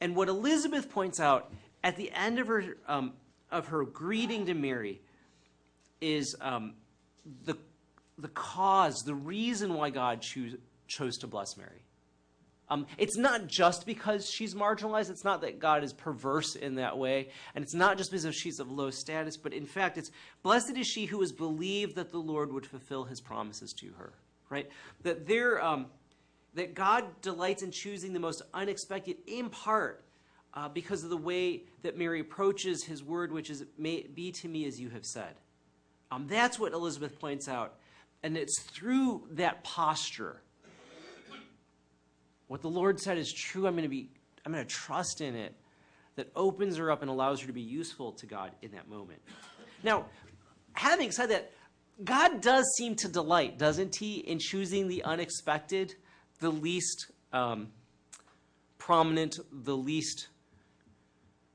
And 0.01 0.17
what 0.17 0.29
Elizabeth 0.29 0.91
points 0.91 1.21
out 1.21 1.53
at 1.85 1.97
the 1.97 2.11
end 2.13 2.39
of 2.39 2.49
her, 2.49 2.77
um, 2.89 3.13
of 3.51 3.69
her 3.69 3.85
greeting 3.85 4.47
to 4.47 4.55
Mary 4.55 5.01
is 6.01 6.35
um, 6.41 6.75
the 7.45 7.57
the 8.19 8.29
cause, 8.29 9.03
the 9.05 9.15
reason 9.15 9.75
why 9.75 9.91
God 9.91 10.21
choose, 10.21 10.57
chose 10.93 11.17
to 11.19 11.27
bless 11.27 11.57
Mary. 11.57 11.83
Um, 12.69 12.87
it's 12.97 13.19
not 13.19 13.49
just 13.49 13.85
because 13.85 14.31
she's 14.31 14.55
marginalized. 14.55 15.11
It's 15.11 15.25
not 15.25 15.43
that 15.43 15.59
God 15.59 15.85
is 15.85 15.93
perverse 15.93 16.55
in 16.55 16.77
that 16.77 16.97
way. 16.97 17.29
And 17.55 17.63
it's 17.63 17.75
not 17.75 17.99
just 17.99 18.11
because 18.11 18.35
she's 18.35 18.61
of 18.61 18.71
low 18.71 18.91
status, 18.91 19.37
but 19.37 19.53
in 19.53 19.67
fact, 19.67 19.99
it's 19.99 20.11
blessed 20.43 20.77
is 20.77 20.87
she 20.87 21.05
who 21.05 21.21
has 21.21 21.33
believed 21.33 21.97
that 21.97 22.11
the 22.11 22.19
Lord 22.19 22.53
would 22.53 22.65
fulfill 22.65 23.05
his 23.05 23.21
promises 23.21 23.75
to 23.81 23.93
her, 23.99 24.15
right? 24.49 24.71
That 25.03 25.27
there, 25.27 25.63
um, 25.63 25.87
that 26.55 26.75
God 26.75 27.05
delights 27.21 27.63
in 27.63 27.73
choosing 27.73 28.15
the 28.15 28.21
most 28.21 28.41
unexpected 28.55 29.17
in 29.27 29.51
part 29.51 30.03
uh, 30.55 30.69
because 30.69 31.05
of 31.05 31.11
the 31.11 31.17
way 31.17 31.65
that 31.83 31.99
Mary 31.99 32.21
approaches 32.21 32.85
his 32.85 33.03
word, 33.03 33.33
which 33.33 33.51
is, 33.51 33.65
may 33.77 34.07
be 34.15 34.33
to 34.33 34.49
me 34.49 34.65
as 34.67 34.81
you 34.81 34.89
have 34.91 35.05
said. 35.05 35.35
Um, 36.11 36.27
that's 36.27 36.59
what 36.59 36.73
Elizabeth 36.73 37.19
points 37.19 37.49
out 37.49 37.75
and 38.23 38.37
it's 38.37 38.61
through 38.61 39.27
that 39.33 39.65
posture. 39.65 40.43
What 42.53 42.61
the 42.61 42.69
Lord 42.69 43.01
said 43.01 43.17
is 43.17 43.33
true. 43.33 43.67
I'm 43.67 43.73
going 43.73 43.85
to 43.85 43.89
be, 43.89 44.11
I'm 44.45 44.53
going 44.53 44.63
to 44.63 44.71
trust 44.71 45.23
in 45.23 45.35
it 45.35 45.55
that 46.17 46.31
opens 46.37 46.77
her 46.77 46.91
up 46.91 47.01
and 47.01 47.11
allows 47.11 47.41
her 47.41 47.47
to 47.47 47.53
be 47.55 47.63
useful 47.63 48.13
to 48.13 48.27
God 48.27 48.53
in 48.61 48.73
that 48.73 48.91
moment. 48.91 49.23
Now, 49.83 50.05
having 50.75 51.13
said 51.13 51.31
that, 51.31 51.51
God 52.05 52.43
does 52.43 52.71
seem 52.77 52.95
to 52.97 53.09
delight, 53.09 53.57
doesn't 53.57 53.97
he, 53.97 54.17
in 54.17 54.39
choosing 54.39 54.87
the 54.87 55.03
unexpected, 55.03 55.95
the 56.41 56.51
least 56.51 57.11
um, 57.33 57.69
prominent, 58.77 59.39
the 59.51 59.75
least, 59.75 60.29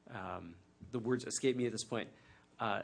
um, 0.09 0.55
the 0.91 0.97
words 0.97 1.25
escape 1.25 1.55
me 1.55 1.67
at 1.67 1.71
this 1.71 1.83
point, 1.83 2.07
uh, 2.59 2.81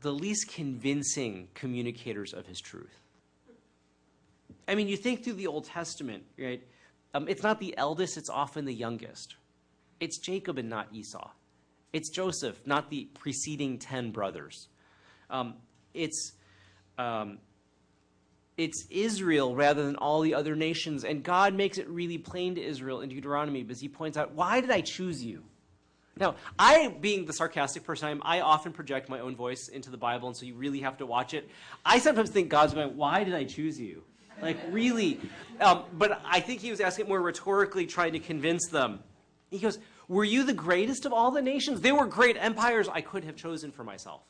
the 0.00 0.14
least 0.14 0.50
convincing 0.50 1.48
communicators 1.52 2.32
of 2.32 2.46
his 2.46 2.58
truth. 2.58 3.02
I 4.66 4.74
mean, 4.74 4.88
you 4.88 4.96
think 4.96 5.24
through 5.24 5.34
the 5.34 5.46
Old 5.46 5.66
Testament, 5.66 6.24
right? 6.38 6.62
Um, 7.12 7.28
it's 7.28 7.42
not 7.42 7.58
the 7.58 7.76
eldest, 7.76 8.16
it's 8.16 8.30
often 8.30 8.64
the 8.64 8.74
youngest. 8.74 9.36
It's 9.98 10.18
Jacob 10.18 10.58
and 10.58 10.68
not 10.68 10.88
Esau. 10.92 11.30
It's 11.92 12.08
Joseph, 12.08 12.60
not 12.66 12.90
the 12.90 13.08
preceding 13.14 13.78
10 13.78 14.12
brothers. 14.12 14.68
Um, 15.28 15.54
it's, 15.92 16.32
um, 16.98 17.38
it's 18.56 18.86
Israel 18.90 19.56
rather 19.56 19.84
than 19.84 19.96
all 19.96 20.20
the 20.20 20.34
other 20.34 20.54
nations. 20.54 21.04
And 21.04 21.22
God 21.22 21.54
makes 21.54 21.78
it 21.78 21.88
really 21.88 22.18
plain 22.18 22.54
to 22.54 22.62
Israel 22.62 23.00
in 23.00 23.08
Deuteronomy 23.08 23.62
because 23.62 23.80
he 23.80 23.88
points 23.88 24.16
out, 24.16 24.32
Why 24.32 24.60
did 24.60 24.70
I 24.70 24.80
choose 24.82 25.22
you? 25.22 25.42
Now, 26.16 26.34
I, 26.58 26.88
being 27.00 27.24
the 27.24 27.32
sarcastic 27.32 27.84
person 27.84 28.08
I 28.08 28.10
am, 28.10 28.20
I 28.24 28.40
often 28.40 28.72
project 28.72 29.08
my 29.08 29.20
own 29.20 29.34
voice 29.34 29.68
into 29.68 29.90
the 29.90 29.96
Bible, 29.96 30.28
and 30.28 30.36
so 30.36 30.44
you 30.44 30.54
really 30.54 30.80
have 30.80 30.98
to 30.98 31.06
watch 31.06 31.32
it. 31.32 31.48
I 31.84 31.98
sometimes 31.98 32.30
think 32.30 32.50
God's 32.50 32.74
going, 32.74 32.96
Why 32.96 33.24
did 33.24 33.34
I 33.34 33.44
choose 33.44 33.80
you? 33.80 34.04
Like, 34.42 34.58
really. 34.70 35.20
Um, 35.60 35.84
but 35.92 36.20
I 36.24 36.40
think 36.40 36.60
he 36.60 36.70
was 36.70 36.80
asking 36.80 37.08
more 37.08 37.20
rhetorically, 37.20 37.86
trying 37.86 38.12
to 38.12 38.18
convince 38.18 38.68
them. 38.68 39.00
He 39.50 39.58
goes, 39.58 39.78
Were 40.08 40.24
you 40.24 40.44
the 40.44 40.54
greatest 40.54 41.04
of 41.04 41.12
all 41.12 41.30
the 41.30 41.42
nations? 41.42 41.80
They 41.80 41.92
were 41.92 42.06
great 42.06 42.36
empires 42.38 42.88
I 42.88 43.00
could 43.00 43.24
have 43.24 43.36
chosen 43.36 43.70
for 43.70 43.84
myself. 43.84 44.22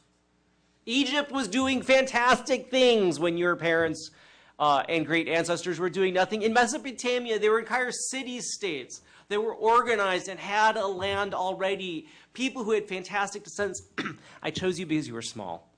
Egypt 0.87 1.31
was 1.31 1.47
doing 1.47 1.83
fantastic 1.83 2.71
things 2.71 3.21
when 3.21 3.37
your 3.37 3.55
parents 3.55 4.11
uh, 4.59 4.83
and 4.89 5.07
great 5.07 5.29
ancestors 5.29 5.79
were 5.79 5.91
doing 5.91 6.15
nothing. 6.15 6.43
In 6.43 6.53
Mesopotamia, 6.53 7.39
there 7.39 7.51
were 7.51 7.61
entire 7.61 7.93
city 7.93 8.41
states 8.41 9.01
that 9.29 9.41
were 9.41 9.55
organized 9.55 10.29
and 10.29 10.39
had 10.39 10.77
a 10.77 10.87
land 10.87 11.35
already. 11.35 12.09
People 12.35 12.65
who 12.65 12.73
had 12.73 12.89
fantastic 12.89 13.45
descents. 13.45 13.83
I 14.43 14.51
chose 14.51 14.79
you 14.79 14.87
because 14.87 15.07
you 15.07 15.15
were 15.15 15.23
small. 15.23 15.73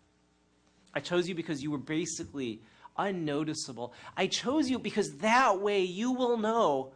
I 0.95 1.01
chose 1.01 1.29
you 1.29 1.35
because 1.35 1.63
you 1.63 1.71
were 1.71 1.79
basically 1.79 2.61
unnoticeable. 2.97 3.93
I 4.17 4.27
chose 4.27 4.71
you 4.71 4.79
because 4.79 5.17
that 5.19 5.61
way 5.61 5.83
you 5.83 6.13
will 6.13 6.37
know 6.37 6.93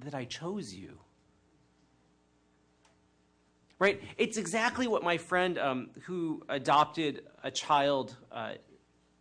that 0.00 0.14
I 0.14 0.24
chose 0.24 0.72
you. 0.72 0.98
Right? 3.78 4.00
It's 4.18 4.36
exactly 4.36 4.86
what 4.86 5.02
my 5.02 5.16
friend 5.16 5.58
um, 5.58 5.90
who 6.02 6.42
adopted 6.48 7.22
a 7.42 7.50
child 7.50 8.14
uh, 8.30 8.52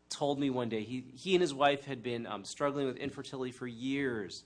told 0.09 0.39
me 0.39 0.49
one 0.49 0.67
day. 0.67 0.83
He, 0.83 1.05
he 1.15 1.33
and 1.35 1.41
his 1.41 1.53
wife 1.53 1.85
had 1.85 2.03
been 2.03 2.27
um, 2.27 2.43
struggling 2.43 2.85
with 2.85 2.97
infertility 2.97 3.51
for 3.51 3.67
years, 3.67 4.43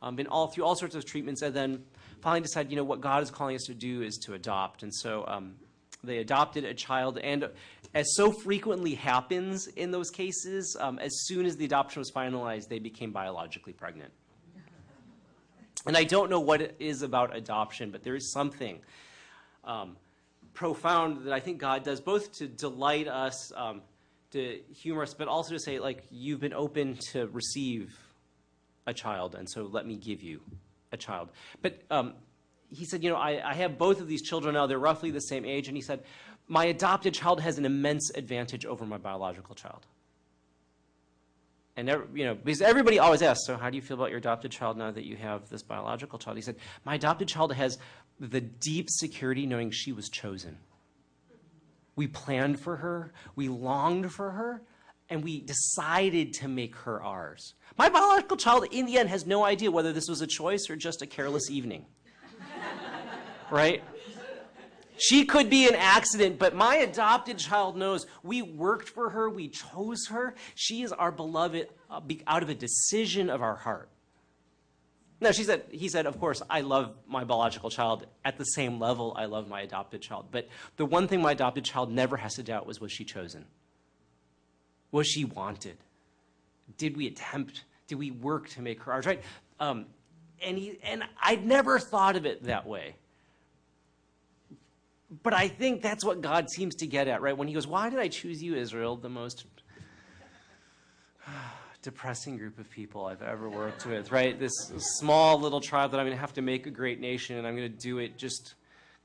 um, 0.00 0.16
been 0.16 0.26
all 0.26 0.48
through 0.48 0.64
all 0.64 0.74
sorts 0.74 0.96
of 0.96 1.04
treatments, 1.04 1.42
and 1.42 1.54
then 1.54 1.84
finally 2.22 2.40
decided, 2.40 2.72
you 2.72 2.76
know, 2.76 2.84
what 2.84 3.00
God 3.00 3.22
is 3.22 3.30
calling 3.30 3.54
us 3.54 3.64
to 3.64 3.74
do 3.74 4.02
is 4.02 4.16
to 4.24 4.34
adopt. 4.34 4.82
And 4.82 4.92
so 4.92 5.24
um, 5.28 5.54
they 6.02 6.18
adopted 6.18 6.64
a 6.64 6.74
child, 6.74 7.18
and 7.18 7.48
as 7.94 8.06
so 8.14 8.32
frequently 8.32 8.94
happens 8.94 9.66
in 9.66 9.90
those 9.90 10.10
cases, 10.10 10.76
um, 10.80 10.98
as 10.98 11.12
soon 11.24 11.44
as 11.46 11.56
the 11.56 11.64
adoption 11.64 12.00
was 12.00 12.10
finalized, 12.10 12.68
they 12.68 12.78
became 12.78 13.12
biologically 13.12 13.72
pregnant. 13.72 14.12
And 15.86 15.96
I 15.96 16.04
don't 16.04 16.30
know 16.30 16.40
what 16.40 16.62
it 16.62 16.76
is 16.78 17.02
about 17.02 17.36
adoption, 17.36 17.90
but 17.90 18.02
there 18.02 18.14
is 18.14 18.32
something 18.32 18.78
um, 19.64 19.96
profound 20.54 21.26
that 21.26 21.32
I 21.32 21.40
think 21.40 21.58
God 21.58 21.84
does, 21.84 22.00
both 22.00 22.32
to 22.38 22.46
delight 22.46 23.08
us, 23.08 23.52
um, 23.54 23.82
to 24.30 24.60
humor 24.74 25.02
us, 25.02 25.12
but 25.12 25.28
also 25.28 25.54
to 25.54 25.60
say, 25.60 25.78
like, 25.78 26.04
you've 26.10 26.40
been 26.40 26.54
open 26.54 26.96
to 27.10 27.26
receive 27.26 27.94
a 28.86 28.94
child, 28.94 29.34
and 29.34 29.48
so 29.50 29.64
let 29.64 29.86
me 29.86 29.96
give 29.96 30.22
you 30.22 30.40
a 30.92 30.96
child. 30.96 31.30
But 31.60 31.80
um, 31.90 32.14
he 32.70 32.84
said, 32.84 33.04
you 33.04 33.10
know, 33.10 33.16
I, 33.16 33.50
I 33.50 33.54
have 33.54 33.76
both 33.76 34.00
of 34.00 34.08
these 34.08 34.22
children 34.22 34.54
now. 34.54 34.66
They're 34.66 34.78
roughly 34.78 35.10
the 35.10 35.20
same 35.20 35.44
age. 35.44 35.68
And 35.68 35.76
he 35.76 35.82
said, 35.82 36.02
my 36.48 36.66
adopted 36.66 37.14
child 37.14 37.40
has 37.40 37.58
an 37.58 37.64
immense 37.64 38.10
advantage 38.14 38.66
over 38.66 38.84
my 38.84 38.98
biological 38.98 39.54
child. 39.54 39.86
And 41.76 41.88
you 42.14 42.24
know, 42.26 42.34
because 42.34 42.60
everybody 42.60 42.98
always 42.98 43.22
asks, 43.22 43.46
so 43.46 43.56
how 43.56 43.70
do 43.70 43.76
you 43.76 43.82
feel 43.82 43.96
about 43.96 44.10
your 44.10 44.18
adopted 44.18 44.50
child 44.50 44.76
now 44.76 44.90
that 44.90 45.06
you 45.06 45.16
have 45.16 45.48
this 45.48 45.62
biological 45.62 46.18
child? 46.18 46.36
He 46.36 46.42
said, 46.42 46.56
my 46.84 46.96
adopted 46.96 47.28
child 47.28 47.54
has 47.54 47.78
the 48.20 48.42
deep 48.42 48.90
security 48.90 49.46
knowing 49.46 49.70
she 49.70 49.92
was 49.92 50.10
chosen. 50.10 50.58
We 51.96 52.06
planned 52.06 52.60
for 52.60 52.76
her, 52.76 53.12
we 53.36 53.48
longed 53.48 54.12
for 54.12 54.30
her, 54.32 54.62
and 55.08 55.24
we 55.24 55.40
decided 55.40 56.34
to 56.34 56.48
make 56.48 56.76
her 56.76 57.02
ours. 57.02 57.54
My 57.76 57.88
biological 57.88 58.36
child, 58.36 58.66
in 58.70 58.86
the 58.86 58.98
end, 58.98 59.08
has 59.08 59.26
no 59.26 59.44
idea 59.44 59.70
whether 59.70 59.92
this 59.92 60.08
was 60.08 60.20
a 60.20 60.26
choice 60.26 60.68
or 60.68 60.76
just 60.76 61.02
a 61.02 61.06
careless 61.06 61.50
evening 61.50 61.86
right? 63.50 63.82
She 65.02 65.24
could 65.24 65.50
be 65.50 65.66
an 65.66 65.74
accident, 65.74 66.38
but 66.38 66.54
my 66.54 66.76
adopted 66.76 67.36
child 67.36 67.76
knows 67.76 68.06
we 68.22 68.40
worked 68.40 68.88
for 68.88 69.10
her, 69.10 69.28
we 69.28 69.48
chose 69.48 70.06
her. 70.06 70.36
She 70.54 70.82
is 70.82 70.92
our 70.92 71.10
beloved 71.10 71.66
uh, 71.90 72.00
out 72.28 72.44
of 72.44 72.48
a 72.48 72.54
decision 72.54 73.28
of 73.28 73.42
our 73.42 73.56
heart. 73.56 73.88
Now, 75.20 75.32
she 75.32 75.42
said, 75.42 75.64
he 75.72 75.88
said, 75.88 76.06
of 76.06 76.20
course, 76.20 76.40
I 76.48 76.60
love 76.60 76.94
my 77.08 77.24
biological 77.24 77.68
child 77.68 78.06
at 78.24 78.38
the 78.38 78.44
same 78.44 78.78
level 78.78 79.12
I 79.18 79.24
love 79.24 79.48
my 79.48 79.62
adopted 79.62 80.02
child. 80.02 80.26
But 80.30 80.48
the 80.76 80.86
one 80.86 81.08
thing 81.08 81.20
my 81.20 81.32
adopted 81.32 81.64
child 81.64 81.90
never 81.90 82.16
has 82.16 82.34
to 82.34 82.44
doubt 82.44 82.64
was 82.64 82.80
was 82.80 82.92
she 82.92 83.04
chosen? 83.04 83.46
Was 84.92 85.08
she 85.08 85.24
wanted? 85.24 85.78
Did 86.78 86.96
we 86.96 87.08
attempt? 87.08 87.64
Did 87.88 87.96
we 87.96 88.12
work 88.12 88.50
to 88.50 88.62
make 88.62 88.80
her 88.84 88.92
ours, 88.92 89.06
right? 89.06 89.22
Um, 89.58 89.86
and, 90.40 90.56
he, 90.56 90.78
and 90.84 91.02
I'd 91.20 91.44
never 91.44 91.80
thought 91.80 92.14
of 92.14 92.24
it 92.24 92.44
that 92.44 92.68
way. 92.68 92.94
But 95.22 95.34
I 95.34 95.48
think 95.48 95.82
that's 95.82 96.04
what 96.04 96.22
God 96.22 96.48
seems 96.50 96.76
to 96.76 96.86
get 96.86 97.06
at, 97.06 97.20
right? 97.20 97.36
When 97.36 97.46
he 97.46 97.52
goes, 97.52 97.66
Why 97.66 97.90
did 97.90 97.98
I 97.98 98.08
choose 98.08 98.42
you, 98.42 98.54
Israel, 98.54 98.96
the 98.96 99.10
most 99.10 99.44
depressing 101.82 102.38
group 102.38 102.58
of 102.58 102.70
people 102.70 103.04
I've 103.04 103.20
ever 103.20 103.50
worked 103.50 103.84
with, 103.84 104.10
right? 104.10 104.38
This 104.38 104.52
small 104.98 105.38
little 105.38 105.60
tribe 105.60 105.90
that 105.90 106.00
I'm 106.00 106.06
going 106.06 106.16
to 106.16 106.20
have 106.20 106.32
to 106.34 106.42
make 106.42 106.66
a 106.66 106.70
great 106.70 106.98
nation, 106.98 107.36
and 107.36 107.46
I'm 107.46 107.56
going 107.56 107.70
to 107.70 107.78
do 107.78 107.98
it 107.98 108.16
just 108.16 108.54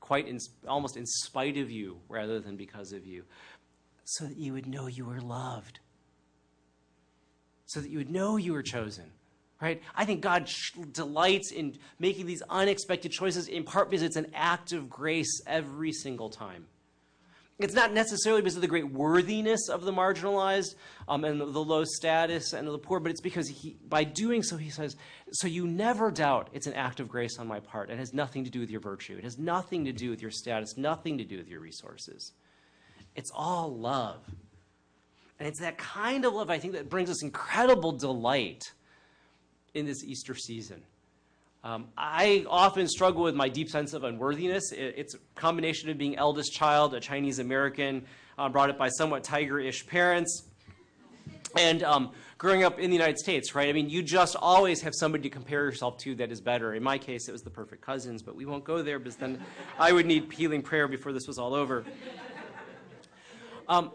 quite 0.00 0.26
in, 0.26 0.38
almost 0.66 0.96
in 0.96 1.04
spite 1.04 1.58
of 1.58 1.70
you 1.70 1.98
rather 2.08 2.40
than 2.40 2.56
because 2.56 2.92
of 2.92 3.04
you, 3.04 3.24
so 4.04 4.24
that 4.24 4.38
you 4.38 4.54
would 4.54 4.66
know 4.66 4.86
you 4.86 5.04
were 5.04 5.20
loved, 5.20 5.80
so 7.66 7.80
that 7.80 7.90
you 7.90 7.98
would 7.98 8.10
know 8.10 8.38
you 8.38 8.54
were 8.54 8.62
chosen. 8.62 9.10
Right? 9.60 9.82
I 9.96 10.04
think 10.04 10.20
God 10.20 10.48
delights 10.92 11.50
in 11.50 11.76
making 11.98 12.26
these 12.26 12.42
unexpected 12.48 13.10
choices 13.10 13.48
in 13.48 13.64
part 13.64 13.90
because 13.90 14.02
it's 14.02 14.16
an 14.16 14.30
act 14.32 14.72
of 14.72 14.88
grace 14.88 15.42
every 15.46 15.92
single 15.92 16.30
time. 16.30 16.66
It's 17.58 17.74
not 17.74 17.92
necessarily 17.92 18.40
because 18.40 18.54
of 18.54 18.62
the 18.62 18.68
great 18.68 18.88
worthiness 18.88 19.68
of 19.68 19.82
the 19.82 19.92
marginalized 19.92 20.76
um, 21.08 21.24
and 21.24 21.40
the 21.40 21.44
low 21.44 21.82
status 21.84 22.52
and 22.52 22.68
the 22.68 22.78
poor, 22.78 23.00
but 23.00 23.10
it's 23.10 23.20
because 23.20 23.48
he, 23.48 23.76
by 23.88 24.04
doing 24.04 24.44
so, 24.44 24.56
he 24.56 24.70
says, 24.70 24.94
So 25.32 25.48
you 25.48 25.66
never 25.66 26.12
doubt 26.12 26.50
it's 26.52 26.68
an 26.68 26.74
act 26.74 27.00
of 27.00 27.08
grace 27.08 27.36
on 27.40 27.48
my 27.48 27.58
part. 27.58 27.90
It 27.90 27.98
has 27.98 28.14
nothing 28.14 28.44
to 28.44 28.50
do 28.50 28.60
with 28.60 28.70
your 28.70 28.80
virtue, 28.80 29.16
it 29.16 29.24
has 29.24 29.38
nothing 29.38 29.84
to 29.86 29.92
do 29.92 30.08
with 30.08 30.22
your 30.22 30.30
status, 30.30 30.76
nothing 30.76 31.18
to 31.18 31.24
do 31.24 31.36
with 31.36 31.48
your 31.48 31.58
resources. 31.58 32.32
It's 33.16 33.32
all 33.34 33.76
love. 33.76 34.20
And 35.40 35.48
it's 35.48 35.60
that 35.60 35.78
kind 35.78 36.24
of 36.24 36.34
love, 36.34 36.50
I 36.50 36.58
think, 36.58 36.74
that 36.74 36.88
brings 36.88 37.10
us 37.10 37.22
incredible 37.24 37.92
delight 37.92 38.72
in 39.74 39.86
this 39.86 40.04
Easter 40.04 40.34
season. 40.34 40.82
Um, 41.64 41.88
I 41.96 42.46
often 42.48 42.86
struggle 42.86 43.24
with 43.24 43.34
my 43.34 43.48
deep 43.48 43.68
sense 43.68 43.92
of 43.92 44.04
unworthiness. 44.04 44.72
It, 44.72 44.94
it's 44.96 45.14
a 45.14 45.18
combination 45.34 45.90
of 45.90 45.98
being 45.98 46.16
eldest 46.16 46.52
child, 46.52 46.94
a 46.94 47.00
Chinese 47.00 47.40
American, 47.40 48.06
uh, 48.38 48.48
brought 48.48 48.70
up 48.70 48.78
by 48.78 48.88
somewhat 48.88 49.24
tiger-ish 49.24 49.86
parents, 49.86 50.44
and 51.56 51.82
um, 51.82 52.12
growing 52.38 52.62
up 52.62 52.78
in 52.78 52.90
the 52.90 52.96
United 52.96 53.18
States, 53.18 53.54
right? 53.56 53.68
I 53.68 53.72
mean, 53.72 53.90
you 53.90 54.02
just 54.02 54.36
always 54.36 54.80
have 54.82 54.94
somebody 54.94 55.24
to 55.24 55.30
compare 55.30 55.64
yourself 55.64 55.98
to 55.98 56.14
that 56.16 56.30
is 56.30 56.40
better. 56.40 56.74
In 56.74 56.82
my 56.82 56.96
case, 56.96 57.28
it 57.28 57.32
was 57.32 57.42
the 57.42 57.50
perfect 57.50 57.82
cousins, 57.82 58.22
but 58.22 58.36
we 58.36 58.46
won't 58.46 58.64
go 58.64 58.82
there 58.82 59.00
because 59.00 59.16
then 59.16 59.40
I 59.78 59.92
would 59.92 60.06
need 60.06 60.32
healing 60.32 60.62
prayer 60.62 60.86
before 60.86 61.12
this 61.12 61.26
was 61.26 61.38
all 61.38 61.54
over. 61.54 61.84
Um, 63.68 63.90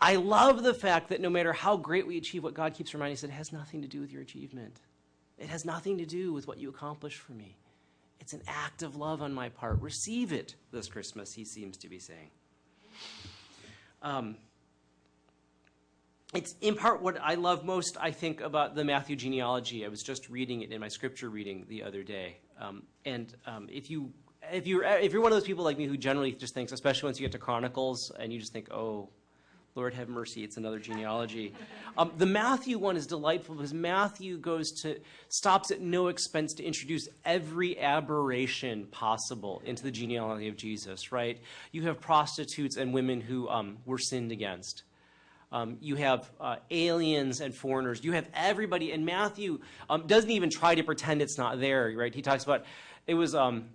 I 0.00 0.16
love 0.16 0.62
the 0.62 0.74
fact 0.74 1.10
that 1.10 1.20
no 1.20 1.30
matter 1.30 1.52
how 1.52 1.76
great 1.76 2.06
we 2.06 2.16
achieve, 2.16 2.42
what 2.42 2.54
God 2.54 2.74
keeps 2.74 2.92
reminding 2.92 3.14
us, 3.14 3.22
it 3.22 3.30
has 3.30 3.52
nothing 3.52 3.82
to 3.82 3.88
do 3.88 4.00
with 4.00 4.10
your 4.10 4.22
achievement. 4.22 4.80
It 5.40 5.48
has 5.48 5.64
nothing 5.64 5.98
to 5.98 6.06
do 6.06 6.32
with 6.32 6.46
what 6.46 6.58
you 6.58 6.68
accomplish 6.68 7.16
for 7.16 7.32
me. 7.32 7.56
It's 8.20 8.34
an 8.34 8.42
act 8.46 8.82
of 8.82 8.94
love 8.94 9.22
on 9.22 9.32
my 9.32 9.48
part. 9.48 9.80
Receive 9.80 10.32
it 10.32 10.54
this 10.70 10.86
Christmas, 10.86 11.32
he 11.32 11.44
seems 11.44 11.78
to 11.78 11.88
be 11.88 11.98
saying. 11.98 12.30
Um, 14.02 14.36
it's 16.34 16.54
in 16.60 16.76
part 16.76 17.02
what 17.02 17.18
I 17.20 17.34
love 17.34 17.64
most, 17.64 17.96
I 17.98 18.10
think, 18.10 18.40
about 18.42 18.74
the 18.74 18.84
Matthew 18.84 19.16
genealogy. 19.16 19.84
I 19.84 19.88
was 19.88 20.02
just 20.02 20.28
reading 20.28 20.60
it 20.60 20.70
in 20.70 20.80
my 20.80 20.88
scripture 20.88 21.30
reading 21.30 21.64
the 21.68 21.82
other 21.82 22.02
day. 22.02 22.36
Um, 22.60 22.82
and 23.04 23.34
um, 23.46 23.66
if 23.72 23.90
you 23.90 24.12
if 24.52 24.66
you're 24.66 24.84
if 24.84 25.12
you're 25.12 25.22
one 25.22 25.32
of 25.32 25.36
those 25.36 25.46
people 25.46 25.64
like 25.64 25.78
me 25.78 25.86
who 25.86 25.96
generally 25.96 26.32
just 26.32 26.54
thinks, 26.54 26.72
especially 26.72 27.08
once 27.08 27.18
you 27.18 27.26
get 27.26 27.32
to 27.32 27.38
Chronicles, 27.38 28.12
and 28.18 28.32
you 28.32 28.38
just 28.38 28.52
think, 28.52 28.70
oh, 28.70 29.08
Lord 29.74 29.94
have 29.94 30.08
mercy, 30.08 30.42
it's 30.42 30.56
another 30.56 30.78
genealogy. 30.78 31.54
Um, 31.96 32.12
the 32.16 32.26
Matthew 32.26 32.78
one 32.78 32.96
is 32.96 33.06
delightful 33.06 33.54
because 33.54 33.72
Matthew 33.72 34.36
goes 34.36 34.72
to, 34.82 35.00
stops 35.28 35.70
at 35.70 35.80
no 35.80 36.08
expense 36.08 36.54
to 36.54 36.64
introduce 36.64 37.08
every 37.24 37.78
aberration 37.78 38.86
possible 38.86 39.62
into 39.64 39.82
the 39.82 39.90
genealogy 39.90 40.48
of 40.48 40.56
Jesus, 40.56 41.12
right? 41.12 41.38
You 41.72 41.82
have 41.82 42.00
prostitutes 42.00 42.76
and 42.76 42.92
women 42.92 43.20
who 43.20 43.48
um, 43.48 43.78
were 43.86 43.98
sinned 43.98 44.32
against. 44.32 44.82
Um, 45.52 45.78
you 45.80 45.96
have 45.96 46.30
uh, 46.40 46.56
aliens 46.70 47.40
and 47.40 47.54
foreigners. 47.54 48.04
You 48.04 48.12
have 48.12 48.28
everybody. 48.34 48.92
And 48.92 49.04
Matthew 49.04 49.60
um, 49.88 50.06
doesn't 50.06 50.30
even 50.30 50.50
try 50.50 50.74
to 50.74 50.82
pretend 50.82 51.22
it's 51.22 51.38
not 51.38 51.60
there, 51.60 51.92
right? 51.96 52.14
He 52.14 52.22
talks 52.22 52.44
about 52.44 52.64
it 53.06 53.14
was 53.14 53.34
um, 53.34 53.70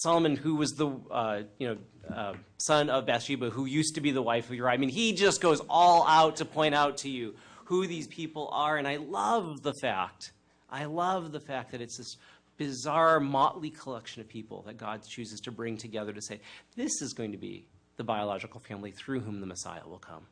Solomon, 0.00 0.34
who 0.34 0.54
was 0.54 0.72
the 0.72 0.88
uh, 1.10 1.42
you 1.58 1.68
know 1.68 1.76
uh, 2.14 2.32
son 2.56 2.88
of 2.88 3.04
Bathsheba, 3.04 3.50
who 3.50 3.66
used 3.66 3.96
to 3.96 4.00
be 4.00 4.12
the 4.12 4.22
wife 4.22 4.48
of 4.48 4.54
Uriah. 4.54 4.72
I 4.72 4.76
mean, 4.78 4.88
he 4.88 5.12
just 5.12 5.42
goes 5.42 5.60
all 5.68 6.06
out 6.06 6.36
to 6.36 6.46
point 6.46 6.74
out 6.74 6.96
to 6.98 7.10
you 7.10 7.34
who 7.66 7.86
these 7.86 8.06
people 8.06 8.48
are, 8.50 8.78
and 8.78 8.88
I 8.88 8.96
love 8.96 9.62
the 9.62 9.74
fact. 9.74 10.32
I 10.70 10.86
love 10.86 11.32
the 11.32 11.40
fact 11.40 11.72
that 11.72 11.82
it's 11.82 11.98
this 11.98 12.16
bizarre, 12.56 13.20
motley 13.20 13.68
collection 13.68 14.22
of 14.22 14.28
people 14.28 14.62
that 14.62 14.78
God 14.78 15.02
chooses 15.06 15.38
to 15.40 15.50
bring 15.50 15.76
together 15.76 16.12
to 16.12 16.22
say, 16.22 16.40
this 16.76 17.02
is 17.02 17.12
going 17.12 17.32
to 17.32 17.38
be 17.38 17.66
the 17.96 18.04
biological 18.04 18.60
family 18.60 18.92
through 18.92 19.20
whom 19.20 19.40
the 19.40 19.46
Messiah 19.46 19.86
will 19.86 19.98
come. 19.98 20.26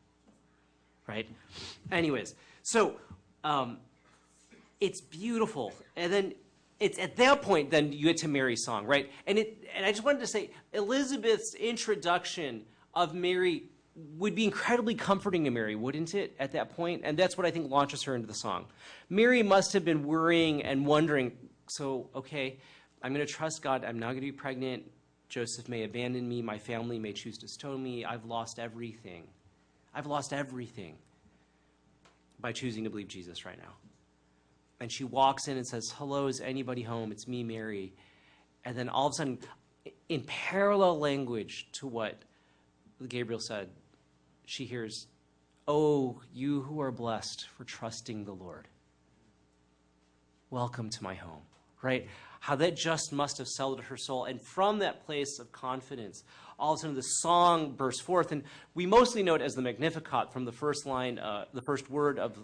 Right? 1.07 1.29
Anyways, 1.93 2.35
so 2.63 2.97
um, 3.45 3.79
it's 4.81 5.01
beautiful. 5.01 5.73
And 5.97 6.13
then 6.13 6.35
it's 6.81 6.99
at 6.99 7.17
that 7.17 7.43
point 7.43 7.71
then 7.71 7.93
you 7.93 8.05
get 8.05 8.19
to 8.19 8.29
Mary's 8.29 8.65
song, 8.65 8.87
right? 8.87 9.11
And 9.27 9.39
it 9.39 9.65
and 9.75 9.85
I 9.85 9.91
just 9.91 10.05
wanted 10.05 10.21
to 10.21 10.27
say 10.27 10.51
Elizabeth's 10.73 11.55
introduction 11.55 12.65
of 12.95 13.15
Mary 13.15 13.65
would 14.17 14.35
be 14.35 14.45
incredibly 14.45 14.95
comforting 14.95 15.45
to 15.45 15.51
Mary, 15.51 15.75
wouldn't 15.75 16.15
it, 16.15 16.37
at 16.39 16.53
that 16.53 16.75
point? 16.77 17.03
And 17.05 17.19
that's 17.19 17.37
what 17.37 17.47
I 17.47 17.51
think 17.51 17.71
launches 17.71 18.05
her 18.05 18.15
into 18.15 18.27
the 18.27 18.35
song. 18.35 18.67
Mary 19.11 19.43
must 19.43 19.73
have 19.73 19.85
been 19.85 20.05
worrying 20.05 20.63
and 20.63 20.87
wondering, 20.87 21.33
so, 21.67 22.09
okay, 22.15 22.59
I'm 23.03 23.13
going 23.13 23.27
to 23.27 23.33
trust 23.33 23.61
God. 23.63 23.85
I'm 23.85 23.99
not 23.99 24.11
going 24.11 24.17
to 24.17 24.21
be 24.21 24.33
pregnant. 24.33 24.85
Joseph 25.29 25.69
may 25.69 25.83
abandon 25.83 26.29
me. 26.29 26.43
My 26.43 26.59
family 26.59 26.99
may 26.99 27.13
choose 27.13 27.39
to 27.39 27.49
stone 27.49 27.83
me. 27.83 28.05
I've 28.05 28.25
lost 28.25 28.59
everything. 28.59 29.25
I've 29.95 30.07
lost 30.07 30.33
everything 30.33 30.97
by 32.41 32.53
choosing 32.53 32.85
to 32.85 32.91
believe 32.91 33.09
Jesus 33.09 33.45
right 33.45 33.59
now. 33.59 33.88
And 34.81 34.93
she 34.93 35.05
walks 35.05 35.49
in 35.49 35.57
and 35.57 35.67
says, 35.67 35.93
Hello, 35.97 36.29
is 36.29 36.41
anybody 36.41 36.83
home? 36.83 37.11
It's 37.11 37.27
me, 37.27 37.43
Mary. 37.43 37.93
And 38.65 38.77
then 38.77 38.89
all 38.89 39.07
of 39.07 39.13
a 39.13 39.17
sudden, 39.17 39.39
in 40.09 40.23
parallel 40.23 40.99
language 40.99 41.69
to 41.73 41.87
what 41.87 42.23
Gabriel 43.09 43.41
said, 43.41 43.71
she 44.47 44.65
hears, 44.65 45.07
Oh, 45.67 46.21
you 46.33 46.63
who 46.63 46.81
are 46.81 46.91
blessed 46.91 47.47
for 47.57 47.65
trusting 47.65 48.25
the 48.25 48.33
Lord. 48.33 48.69
Welcome 50.51 50.89
to 50.91 51.03
my 51.03 51.15
home, 51.15 51.43
right? 51.83 52.09
How 52.41 52.57
that 52.57 52.75
just 52.75 53.13
must 53.13 53.37
have 53.39 53.49
settled 53.49 53.83
her 53.83 53.97
soul. 53.97 54.25
And 54.25 54.41
from 54.41 54.79
that 54.79 55.05
place 55.05 55.39
of 55.39 55.53
confidence, 55.53 56.25
all 56.59 56.73
of 56.73 56.79
a 56.79 56.81
sudden 56.81 56.97
the 56.97 57.03
song 57.03 57.73
bursts 57.73 58.01
forth. 58.01 58.33
And 58.33 58.45
we 58.75 58.87
mostly 58.87 59.23
know 59.23 59.35
it 59.35 59.43
as 59.43 59.55
the 59.55 59.63
Magnificat 59.63 60.33
from 60.33 60.47
the 60.47 60.53
first 60.53 60.87
line, 60.87 61.19
uh, 61.19 61.45
the 61.53 61.61
first 61.61 61.91
word 61.91 62.19
of 62.19 62.39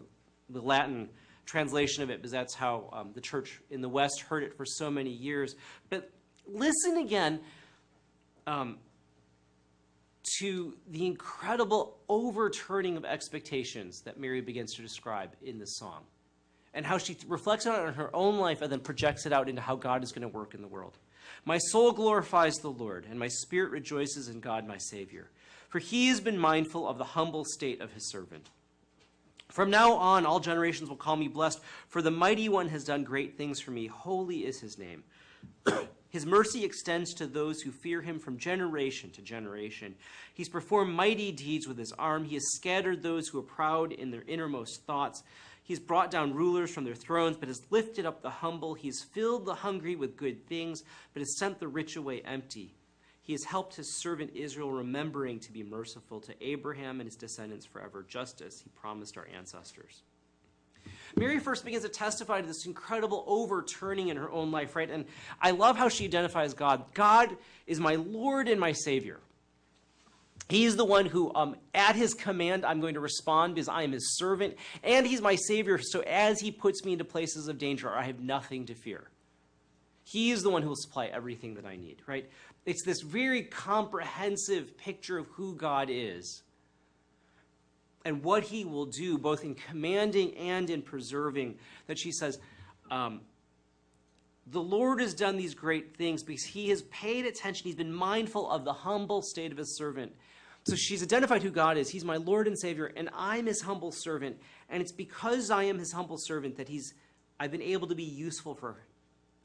the 0.51 0.61
Latin 0.61 1.09
translation 1.46 2.02
of 2.02 2.11
it 2.11 2.18
because 2.18 2.33
that's 2.33 2.54
how 2.54 2.88
um, 2.92 3.11
the 3.14 3.20
church 3.20 3.61
in 3.70 3.80
the 3.80 3.88
West 3.88 4.20
heard 4.20 4.42
it 4.42 4.57
for 4.57 4.64
so 4.64 4.90
many 4.90 5.11
years. 5.11 5.57
But 5.90 6.11
listen 6.46 6.98
again 6.98 7.40
um, 8.46 8.78
to 10.38 10.74
the 10.90 11.07
incredible 11.07 11.98
overturning 12.09 12.96
of 12.96 13.04
expectations 13.04 14.00
that 14.02 14.18
Mary 14.18 14.40
begins 14.40 14.74
to 14.74 14.83
describe 14.83 15.30
in 15.42 15.59
this 15.59 15.76
song 15.76 16.02
and 16.72 16.85
how 16.85 16.98
she 16.98 17.16
reflects 17.28 17.66
on 17.66 17.80
it 17.80 17.88
in 17.88 17.94
her 17.94 18.14
own 18.14 18.38
life 18.38 18.61
and 18.61 18.70
then 18.70 18.80
projects 18.80 19.26
it 19.26 19.33
out 19.33 19.48
into 19.48 19.62
how 19.62 19.76
God 19.76 20.02
is 20.02 20.12
going 20.12 20.28
to 20.28 20.37
work 20.37 20.54
in 20.54 20.61
the 20.61 20.68
world. 20.68 20.98
My 21.44 21.59
soul 21.59 21.92
glorifies 21.92 22.57
the 22.57 22.70
Lord, 22.70 23.07
and 23.09 23.18
my 23.18 23.28
spirit 23.28 23.70
rejoices 23.70 24.28
in 24.28 24.40
God 24.40 24.66
my 24.66 24.78
Savior, 24.78 25.30
for 25.68 25.78
he 25.78 26.09
has 26.09 26.20
been 26.20 26.38
mindful 26.38 26.88
of 26.88 26.98
the 26.98 27.04
humble 27.04 27.44
state 27.44 27.80
of 27.80 27.92
his 27.92 28.11
servant. 28.11 28.50
From 29.54 29.70
now 29.70 29.92
on, 29.92 30.26
all 30.26 30.40
generations 30.40 30.88
will 30.88 30.96
call 30.96 31.14
me 31.14 31.28
blessed, 31.28 31.60
for 31.86 32.02
the 32.02 32.10
mighty 32.10 32.48
one 32.48 32.68
has 32.70 32.82
done 32.82 33.04
great 33.04 33.38
things 33.38 33.60
for 33.60 33.70
me. 33.70 33.86
Holy 33.86 34.38
is 34.38 34.58
his 34.58 34.78
name. 34.78 35.04
his 36.08 36.26
mercy 36.26 36.64
extends 36.64 37.14
to 37.14 37.28
those 37.28 37.62
who 37.62 37.70
fear 37.70 38.02
him 38.02 38.18
from 38.18 38.36
generation 38.36 39.10
to 39.12 39.22
generation. 39.22 39.94
He's 40.34 40.48
performed 40.48 40.92
mighty 40.92 41.30
deeds 41.30 41.68
with 41.68 41.78
his 41.78 41.92
arm. 41.92 42.24
He 42.24 42.34
has 42.34 42.52
scattered 42.56 43.00
those 43.00 43.28
who 43.28 43.38
are 43.38 43.42
proud 43.42 43.92
in 43.92 44.10
their 44.10 44.24
innermost 44.26 44.82
thoughts. 44.86 45.22
He's 45.62 45.78
brought 45.78 46.10
down 46.10 46.34
rulers 46.34 46.74
from 46.74 46.82
their 46.82 46.96
thrones, 46.96 47.36
but 47.36 47.46
has 47.46 47.62
lifted 47.70 48.04
up 48.04 48.22
the 48.22 48.30
humble. 48.30 48.74
He's 48.74 49.04
filled 49.12 49.46
the 49.46 49.54
hungry 49.54 49.94
with 49.94 50.16
good 50.16 50.48
things, 50.48 50.82
but 51.12 51.20
has 51.20 51.38
sent 51.38 51.60
the 51.60 51.68
rich 51.68 51.94
away 51.94 52.22
empty. 52.22 52.74
He 53.24 53.32
has 53.32 53.42
helped 53.42 53.74
his 53.74 53.90
servant 54.00 54.32
Israel, 54.34 54.70
remembering 54.70 55.40
to 55.40 55.52
be 55.52 55.62
merciful 55.62 56.20
to 56.20 56.34
Abraham 56.46 57.00
and 57.00 57.08
his 57.08 57.16
descendants 57.16 57.64
forever, 57.64 58.04
just 58.06 58.42
as 58.42 58.60
he 58.60 58.68
promised 58.78 59.16
our 59.16 59.26
ancestors. 59.34 60.02
Mary 61.16 61.38
first 61.38 61.64
begins 61.64 61.84
to 61.84 61.88
testify 61.88 62.42
to 62.42 62.46
this 62.46 62.66
incredible 62.66 63.24
overturning 63.26 64.08
in 64.08 64.18
her 64.18 64.30
own 64.30 64.50
life, 64.50 64.76
right? 64.76 64.90
And 64.90 65.06
I 65.40 65.52
love 65.52 65.78
how 65.78 65.88
she 65.88 66.04
identifies 66.04 66.52
God. 66.52 66.84
God 66.92 67.34
is 67.66 67.80
my 67.80 67.94
Lord 67.94 68.46
and 68.46 68.60
my 68.60 68.72
Savior. 68.72 69.20
He's 70.50 70.76
the 70.76 70.84
one 70.84 71.06
who, 71.06 71.34
um, 71.34 71.56
at 71.74 71.96
his 71.96 72.12
command, 72.12 72.66
I'm 72.66 72.80
going 72.80 72.94
to 72.94 73.00
respond 73.00 73.54
because 73.54 73.68
I 73.68 73.84
am 73.84 73.92
his 73.92 74.18
servant, 74.18 74.56
and 74.82 75.06
he's 75.06 75.22
my 75.22 75.37
Savior. 75.37 75.78
So 75.78 76.00
as 76.00 76.40
he 76.40 76.50
puts 76.50 76.84
me 76.84 76.92
into 76.92 77.04
places 77.04 77.48
of 77.48 77.56
danger, 77.56 77.88
I 77.88 78.02
have 78.02 78.20
nothing 78.20 78.66
to 78.66 78.74
fear. 78.74 79.08
He 80.04 80.30
is 80.30 80.42
the 80.42 80.50
one 80.50 80.60
who 80.60 80.68
will 80.68 80.76
supply 80.76 81.06
everything 81.06 81.54
that 81.54 81.64
I 81.64 81.76
need, 81.76 82.02
right? 82.06 82.28
It's 82.66 82.83
this 82.83 83.03
very 83.03 83.42
comprehensive 83.42 84.77
picture 84.77 85.18
of 85.18 85.27
who 85.29 85.55
God 85.55 85.88
is. 85.90 86.42
and 88.05 88.22
what 88.22 88.44
he 88.44 88.64
will 88.64 88.87
do, 88.87 89.16
both 89.16 89.44
in 89.44 89.55
commanding 89.55 90.37
and 90.37 90.68
in 90.68 90.83
preserving, 90.83 91.57
that 91.87 91.98
she 91.98 92.12
says, 92.12 92.38
um, 92.90 93.22
the 94.46 94.61
Lord 94.61 95.00
has 95.00 95.14
done 95.14 95.38
these 95.38 95.55
great 95.55 95.96
things 95.96 96.22
because 96.22 96.44
he 96.44 96.68
has 96.68 96.83
paid 96.83 97.24
attention. 97.24 97.64
He's 97.64 97.77
been 97.77 97.92
mindful 97.92 98.50
of 98.50 98.64
the 98.64 98.74
humble 98.74 99.22
state 99.22 99.53
of 99.53 99.59
his 99.59 99.74
servant. 99.74 100.12
So 100.64 100.77
she's 100.77 101.03
identified 101.03 101.42
who 101.42 101.50
God 101.50 101.79
is. 101.79 101.88
He's 101.88 102.05
my 102.05 102.16
Lord 102.16 102.46
and 102.46 102.59
Savior, 102.59 102.92
and 102.94 103.09
I'm 103.14 103.46
his 103.46 103.62
humble 103.62 103.90
servant. 103.90 104.37
And 104.68 104.83
it's 104.83 104.92
because 104.92 105.50
I 105.50 105.64
am 105.64 105.79
his 105.79 105.92
humble 105.92 106.18
servant 106.18 106.57
that 106.57 106.68
he's 106.68 106.94
I've 107.40 107.50
been 107.50 107.62
able 107.62 107.88
to 107.88 107.94
be 107.94 108.05
useful 108.05 108.55
for 108.55 108.77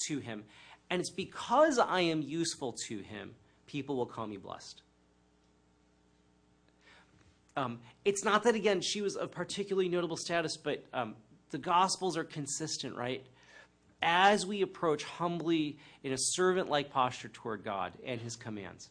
to 0.08 0.20
him. 0.20 0.44
And 0.90 1.00
it's 1.00 1.12
because 1.12 1.78
I 1.78 2.02
am 2.02 2.22
useful 2.22 2.74
to 2.88 3.00
him, 3.00 3.36
people 3.68 3.96
will 3.96 4.06
call 4.06 4.28
me 4.28 4.38
blessed. 4.38 4.82
Um, 7.56 7.80
it's 8.06 8.24
not 8.24 8.44
that, 8.44 8.56
again, 8.56 8.82
she 8.82 9.02
was 9.02 9.16
of 9.16 9.32
particularly 9.32 9.90
notable 9.90 10.18
status, 10.18 10.58
but 10.58 10.84
um, 10.94 11.16
the 11.52 11.58
Gospels 11.58 12.18
are 12.18 12.24
consistent, 12.24 12.96
right? 12.96 13.26
As 14.02 14.46
we 14.46 14.62
approach 14.62 15.04
humbly 15.04 15.78
in 16.04 16.14
a 16.14 16.18
servant 16.18 16.70
like 16.70 16.90
posture 16.90 17.28
toward 17.28 17.64
God 17.64 17.92
and 18.06 18.22
his 18.22 18.36
commands, 18.36 18.90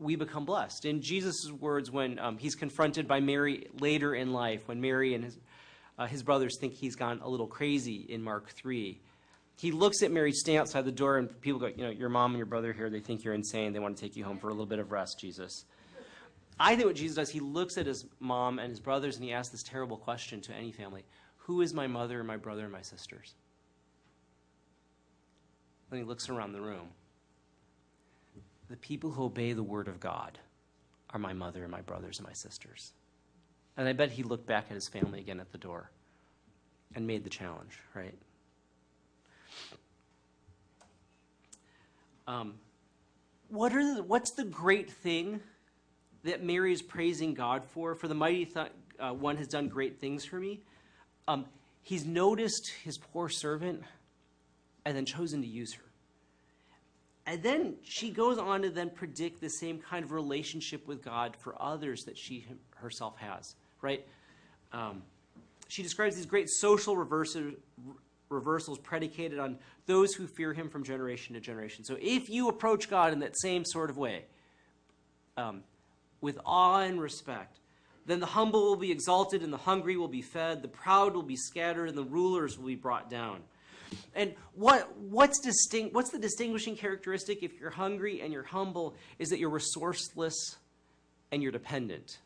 we 0.00 0.16
become 0.16 0.44
blessed. 0.44 0.84
In 0.84 1.00
Jesus' 1.00 1.50
words, 1.60 1.90
when 1.90 2.18
um, 2.18 2.38
he's 2.38 2.54
confronted 2.54 3.06
by 3.06 3.20
Mary 3.20 3.68
later 3.78 4.14
in 4.14 4.32
life, 4.32 4.66
when 4.66 4.80
Mary 4.80 5.14
and 5.14 5.24
his, 5.24 5.38
uh, 5.98 6.06
his 6.06 6.22
brothers 6.22 6.58
think 6.58 6.74
he's 6.74 6.96
gone 6.96 7.20
a 7.22 7.28
little 7.28 7.46
crazy 7.46 8.06
in 8.08 8.22
Mark 8.22 8.50
3, 8.50 8.98
he 9.60 9.72
looks 9.72 10.02
at 10.02 10.10
Mary 10.10 10.32
standing 10.32 10.58
outside 10.58 10.86
the 10.86 10.90
door, 10.92 11.18
and 11.18 11.38
people 11.42 11.60
go, 11.60 11.66
You 11.66 11.84
know, 11.84 11.90
your 11.90 12.08
mom 12.08 12.30
and 12.30 12.38
your 12.38 12.46
brother 12.46 12.72
here, 12.72 12.88
they 12.88 13.00
think 13.00 13.24
you're 13.24 13.34
insane. 13.34 13.74
They 13.74 13.78
want 13.78 13.94
to 13.94 14.02
take 14.02 14.16
you 14.16 14.24
home 14.24 14.38
for 14.38 14.48
a 14.48 14.52
little 14.52 14.64
bit 14.64 14.78
of 14.78 14.90
rest, 14.90 15.20
Jesus. 15.20 15.66
I 16.58 16.76
think 16.76 16.86
what 16.86 16.96
Jesus 16.96 17.16
does, 17.16 17.28
he 17.28 17.40
looks 17.40 17.76
at 17.76 17.84
his 17.84 18.06
mom 18.20 18.58
and 18.58 18.70
his 18.70 18.80
brothers, 18.80 19.16
and 19.16 19.24
he 19.24 19.32
asks 19.34 19.52
this 19.52 19.62
terrible 19.62 19.98
question 19.98 20.40
to 20.42 20.54
any 20.54 20.72
family 20.72 21.04
Who 21.36 21.60
is 21.60 21.74
my 21.74 21.86
mother, 21.86 22.20
and 22.20 22.26
my 22.26 22.38
brother, 22.38 22.62
and 22.62 22.72
my 22.72 22.80
sisters? 22.80 23.34
Then 25.90 25.98
he 25.98 26.06
looks 26.06 26.30
around 26.30 26.54
the 26.54 26.62
room 26.62 26.88
the 28.70 28.76
people 28.76 29.10
who 29.10 29.24
obey 29.24 29.52
the 29.52 29.62
word 29.62 29.88
of 29.88 30.00
God 30.00 30.38
are 31.10 31.18
my 31.18 31.34
mother 31.34 31.64
and 31.64 31.70
my 31.70 31.82
brothers 31.82 32.18
and 32.18 32.26
my 32.26 32.32
sisters. 32.32 32.94
And 33.76 33.86
I 33.86 33.92
bet 33.92 34.12
he 34.12 34.22
looked 34.22 34.46
back 34.46 34.66
at 34.70 34.74
his 34.74 34.88
family 34.88 35.20
again 35.20 35.40
at 35.40 35.52
the 35.52 35.58
door 35.58 35.90
and 36.94 37.06
made 37.06 37.24
the 37.24 37.30
challenge, 37.30 37.78
right? 37.94 38.16
Um, 42.30 42.54
what 43.48 43.74
are 43.74 43.96
the, 43.96 44.04
what's 44.04 44.30
the 44.30 44.44
great 44.44 44.88
thing 44.88 45.40
that 46.22 46.44
Mary 46.44 46.72
is 46.72 46.80
praising 46.80 47.34
God 47.34 47.64
for? 47.64 47.96
For 47.96 48.06
the 48.06 48.14
mighty 48.14 48.44
th- 48.44 48.68
uh, 49.00 49.12
one 49.12 49.36
has 49.38 49.48
done 49.48 49.66
great 49.66 49.98
things 49.98 50.24
for 50.24 50.36
me. 50.36 50.60
Um, 51.26 51.46
he's 51.82 52.06
noticed 52.06 52.68
his 52.84 52.98
poor 52.98 53.28
servant 53.28 53.82
and 54.84 54.96
then 54.96 55.06
chosen 55.06 55.42
to 55.42 55.48
use 55.48 55.72
her. 55.72 55.82
And 57.26 57.42
then 57.42 57.74
she 57.82 58.10
goes 58.10 58.38
on 58.38 58.62
to 58.62 58.70
then 58.70 58.90
predict 58.90 59.40
the 59.40 59.50
same 59.50 59.80
kind 59.80 60.04
of 60.04 60.12
relationship 60.12 60.86
with 60.86 61.02
God 61.02 61.36
for 61.36 61.60
others 61.60 62.04
that 62.04 62.16
she 62.16 62.46
herself 62.76 63.16
has, 63.18 63.56
right? 63.82 64.06
Um, 64.72 65.02
she 65.66 65.82
describes 65.82 66.14
these 66.14 66.26
great 66.26 66.48
social 66.48 66.96
reversals, 66.96 67.54
reversals 68.30 68.78
predicated 68.78 69.38
on 69.38 69.58
those 69.86 70.14
who 70.14 70.26
fear 70.26 70.54
him 70.54 70.70
from 70.70 70.84
generation 70.84 71.34
to 71.34 71.40
generation. 71.40 71.84
So 71.84 71.96
if 72.00 72.30
you 72.30 72.48
approach 72.48 72.88
God 72.88 73.12
in 73.12 73.18
that 73.20 73.38
same 73.38 73.64
sort 73.64 73.90
of 73.90 73.98
way, 73.98 74.24
um, 75.36 75.64
with 76.20 76.38
awe 76.44 76.80
and 76.80 77.00
respect, 77.00 77.58
then 78.06 78.20
the 78.20 78.26
humble 78.26 78.62
will 78.62 78.76
be 78.76 78.90
exalted 78.90 79.42
and 79.42 79.52
the 79.52 79.58
hungry 79.58 79.96
will 79.96 80.08
be 80.08 80.22
fed, 80.22 80.62
the 80.62 80.68
proud 80.68 81.14
will 81.14 81.22
be 81.22 81.36
scattered 81.36 81.88
and 81.88 81.98
the 81.98 82.04
rulers 82.04 82.58
will 82.58 82.66
be 82.66 82.74
brought 82.74 83.10
down. 83.10 83.40
And 84.14 84.34
what, 84.54 84.96
what's, 84.96 85.40
distinct, 85.40 85.94
what's 85.94 86.10
the 86.10 86.18
distinguishing 86.18 86.76
characteristic 86.76 87.42
if 87.42 87.58
you're 87.58 87.70
hungry 87.70 88.20
and 88.20 88.32
you're 88.32 88.44
humble 88.44 88.94
is 89.18 89.30
that 89.30 89.38
you're 89.38 89.50
resourceless 89.50 90.34
and 91.32 91.42
you're 91.42 91.52
dependent. 91.52 92.18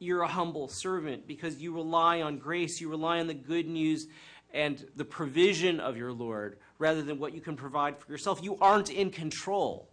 You're 0.00 0.22
a 0.22 0.28
humble 0.28 0.68
servant 0.68 1.26
because 1.26 1.60
you 1.60 1.72
rely 1.72 2.20
on 2.20 2.38
grace, 2.38 2.80
you 2.80 2.88
rely 2.88 3.20
on 3.20 3.28
the 3.28 3.34
good 3.34 3.66
news 3.66 4.06
and 4.54 4.86
the 4.96 5.04
provision 5.04 5.80
of 5.80 5.96
your 5.96 6.12
Lord 6.12 6.58
rather 6.78 7.02
than 7.02 7.18
what 7.18 7.34
you 7.34 7.40
can 7.40 7.56
provide 7.56 7.98
for 7.98 8.10
yourself. 8.10 8.40
You 8.42 8.56
aren't 8.60 8.90
in 8.90 9.10
control. 9.10 9.88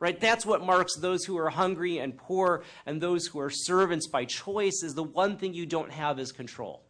Right? 0.00 0.20
That's 0.20 0.44
what 0.44 0.64
marks 0.64 0.96
those 0.96 1.24
who 1.24 1.38
are 1.38 1.48
hungry 1.48 1.98
and 1.98 2.14
poor 2.16 2.62
and 2.84 3.00
those 3.00 3.26
who 3.26 3.40
are 3.40 3.48
servants 3.48 4.06
by 4.06 4.26
choice 4.26 4.82
is 4.82 4.94
the 4.94 5.02
one 5.02 5.38
thing 5.38 5.54
you 5.54 5.64
don't 5.64 5.90
have 5.90 6.18
is 6.18 6.30
control. 6.30 6.82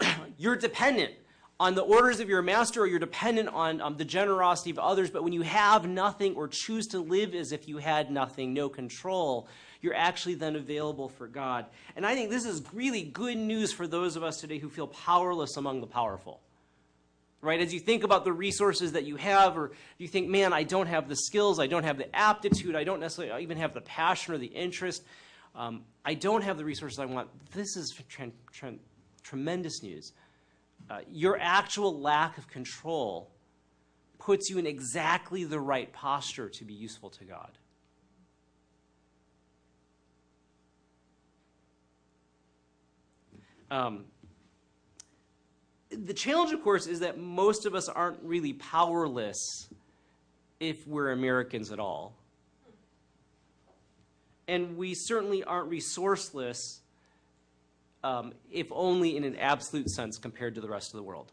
you're 0.38 0.56
dependent 0.56 1.12
on 1.60 1.76
the 1.76 1.82
orders 1.82 2.18
of 2.18 2.28
your 2.28 2.42
master 2.42 2.82
or 2.82 2.86
you're 2.88 2.98
dependent 2.98 3.48
on 3.50 3.80
um, 3.80 3.96
the 3.96 4.04
generosity 4.04 4.70
of 4.70 4.78
others. 4.80 5.10
But 5.10 5.22
when 5.22 5.32
you 5.32 5.42
have 5.42 5.86
nothing 5.86 6.34
or 6.34 6.48
choose 6.48 6.88
to 6.88 6.98
live 6.98 7.34
as 7.34 7.52
if 7.52 7.68
you 7.68 7.76
had 7.76 8.10
nothing, 8.10 8.52
no 8.52 8.68
control, 8.68 9.46
you're 9.82 9.94
actually 9.94 10.34
then 10.34 10.56
available 10.56 11.08
for 11.08 11.26
God. 11.26 11.66
And 11.96 12.06
I 12.06 12.14
think 12.14 12.30
this 12.30 12.46
is 12.46 12.62
really 12.72 13.02
good 13.02 13.36
news 13.36 13.72
for 13.72 13.86
those 13.86 14.16
of 14.16 14.22
us 14.22 14.40
today 14.40 14.58
who 14.58 14.70
feel 14.70 14.86
powerless 14.86 15.56
among 15.56 15.80
the 15.80 15.86
powerful. 15.86 16.40
Right? 17.40 17.60
As 17.60 17.74
you 17.74 17.80
think 17.80 18.04
about 18.04 18.24
the 18.24 18.32
resources 18.32 18.92
that 18.92 19.04
you 19.04 19.16
have, 19.16 19.58
or 19.58 19.72
you 19.98 20.06
think, 20.06 20.28
man, 20.28 20.52
I 20.52 20.62
don't 20.62 20.86
have 20.86 21.08
the 21.08 21.16
skills, 21.16 21.58
I 21.58 21.66
don't 21.66 21.82
have 21.82 21.98
the 21.98 22.14
aptitude, 22.14 22.76
I 22.76 22.84
don't 22.84 23.00
necessarily 23.00 23.42
even 23.42 23.58
have 23.58 23.74
the 23.74 23.80
passion 23.80 24.32
or 24.32 24.38
the 24.38 24.46
interest, 24.46 25.02
um, 25.56 25.82
I 26.04 26.14
don't 26.14 26.42
have 26.42 26.56
the 26.56 26.64
resources 26.64 27.00
I 27.00 27.04
want. 27.06 27.28
This 27.50 27.76
is 27.76 28.00
tremendous 29.24 29.82
news. 29.82 30.12
Uh, 30.88 31.00
your 31.10 31.36
actual 31.40 32.00
lack 32.00 32.38
of 32.38 32.46
control 32.46 33.28
puts 34.20 34.48
you 34.48 34.58
in 34.58 34.66
exactly 34.66 35.42
the 35.42 35.58
right 35.58 35.92
posture 35.92 36.48
to 36.48 36.64
be 36.64 36.74
useful 36.74 37.10
to 37.10 37.24
God. 37.24 37.50
Um, 43.72 44.04
the 45.88 46.12
challenge, 46.12 46.52
of 46.52 46.62
course, 46.62 46.86
is 46.86 47.00
that 47.00 47.18
most 47.18 47.64
of 47.64 47.74
us 47.74 47.88
aren't 47.88 48.22
really 48.22 48.52
powerless 48.52 49.66
if 50.60 50.86
we're 50.86 51.10
Americans 51.10 51.72
at 51.72 51.80
all. 51.80 52.14
And 54.46 54.76
we 54.76 54.92
certainly 54.94 55.42
aren't 55.42 55.70
resourceless 55.70 56.80
um, 58.04 58.34
if 58.50 58.66
only 58.72 59.16
in 59.16 59.24
an 59.24 59.36
absolute 59.36 59.88
sense 59.88 60.18
compared 60.18 60.54
to 60.56 60.60
the 60.60 60.68
rest 60.68 60.92
of 60.92 60.98
the 60.98 61.02
world. 61.02 61.32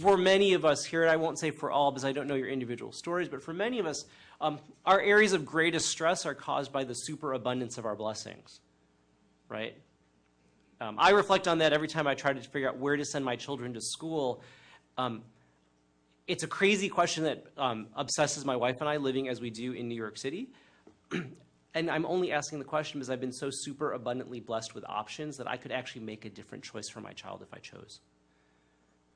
For 0.00 0.16
many 0.16 0.54
of 0.54 0.64
us 0.64 0.84
here, 0.84 1.02
and 1.02 1.10
I 1.10 1.16
won't 1.16 1.38
say 1.38 1.52
for 1.52 1.70
all 1.70 1.92
because 1.92 2.04
I 2.04 2.10
don't 2.10 2.26
know 2.26 2.34
your 2.34 2.48
individual 2.48 2.90
stories, 2.90 3.28
but 3.28 3.44
for 3.44 3.52
many 3.52 3.78
of 3.78 3.86
us, 3.86 4.06
um, 4.40 4.58
our 4.84 5.00
areas 5.00 5.34
of 5.34 5.46
greatest 5.46 5.88
stress 5.88 6.26
are 6.26 6.34
caused 6.34 6.72
by 6.72 6.82
the 6.82 6.94
superabundance 6.94 7.78
of 7.78 7.84
our 7.84 7.94
blessings, 7.94 8.58
right? 9.48 9.76
Um, 10.84 10.96
I 10.98 11.10
reflect 11.10 11.48
on 11.48 11.58
that 11.58 11.72
every 11.72 11.88
time 11.88 12.06
I 12.06 12.14
try 12.14 12.34
to 12.34 12.40
figure 12.40 12.68
out 12.68 12.76
where 12.76 12.94
to 12.94 13.06
send 13.06 13.24
my 13.24 13.36
children 13.36 13.72
to 13.72 13.80
school. 13.80 14.42
Um, 14.98 15.22
it's 16.26 16.42
a 16.42 16.46
crazy 16.46 16.90
question 16.90 17.24
that 17.24 17.46
um, 17.56 17.86
obsesses 17.96 18.44
my 18.44 18.54
wife 18.54 18.80
and 18.80 18.88
I 18.88 18.98
living 18.98 19.30
as 19.30 19.40
we 19.40 19.48
do 19.48 19.72
in 19.72 19.88
New 19.88 19.94
York 19.94 20.18
City. 20.18 20.48
And 21.76 21.90
I'm 21.90 22.06
only 22.06 22.30
asking 22.30 22.60
the 22.60 22.64
question 22.64 23.00
because 23.00 23.10
I've 23.10 23.20
been 23.20 23.32
so 23.32 23.48
super 23.50 23.94
abundantly 23.94 24.38
blessed 24.38 24.76
with 24.76 24.84
options 24.88 25.38
that 25.38 25.48
I 25.48 25.56
could 25.56 25.72
actually 25.72 26.02
make 26.02 26.24
a 26.24 26.30
different 26.30 26.62
choice 26.62 26.88
for 26.88 27.00
my 27.00 27.12
child 27.14 27.42
if 27.42 27.52
I 27.52 27.58
chose. 27.58 27.98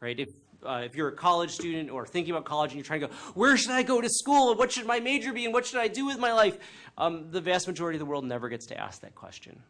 Right? 0.01 0.19
If, 0.19 0.31
uh, 0.67 0.83
if 0.85 0.97
you're 0.97 1.07
a 1.07 1.15
college 1.15 1.53
student 1.53 1.89
or 1.89 2.05
thinking 2.05 2.33
about 2.33 2.47
college 2.47 2.73
and 2.73 2.77
you're 2.77 2.85
trying 2.85 3.03
to 3.03 3.07
go, 3.07 3.13
where 3.35 3.57
should 3.57 3.71
I 3.71 3.85
go 3.85 4.01
to 4.01 4.09
school? 4.09 4.57
What 4.57 4.73
should 4.73 4.87
my 4.87 4.99
major 4.99 5.33
be? 5.33 5.45
And 5.45 5.55
what 5.55 5.67
should 5.67 5.79
I 5.79 5.87
do 5.87 6.05
with 6.05 6.19
my 6.19 6.33
life? 6.33 6.59
Um, 6.97 7.31
the 7.31 7.41
vast 7.41 7.69
majority 7.69 7.95
of 7.95 8.01
the 8.01 8.07
world 8.07 8.25
never 8.25 8.49
gets 8.49 8.67
to 8.67 8.77
ask 8.77 9.03
that 9.03 9.15
question. 9.15 9.63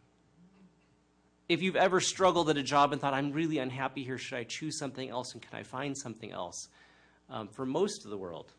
If 1.49 1.63
you've 1.63 1.77
ever 1.77 2.01
struggled 2.01 2.51
at 2.51 2.59
a 2.59 2.63
job 2.63 2.93
and 2.93 3.01
thought, 3.01 3.15
I'm 3.15 3.33
really 3.33 3.59
unhappy 3.59 4.05
here, 4.05 4.19
should 4.19 4.39
I 4.39 4.45
choose 4.45 4.79
something 4.79 5.09
else 5.09 5.33
and 5.33 5.41
can 5.41 5.59
I 5.59 5.63
find 5.63 5.97
something 5.97 6.31
else? 6.31 6.69
Um, 7.31 7.49
for 7.49 7.65
most 7.65 8.05
of 8.05 8.11
the 8.11 8.19
world, 8.19 8.53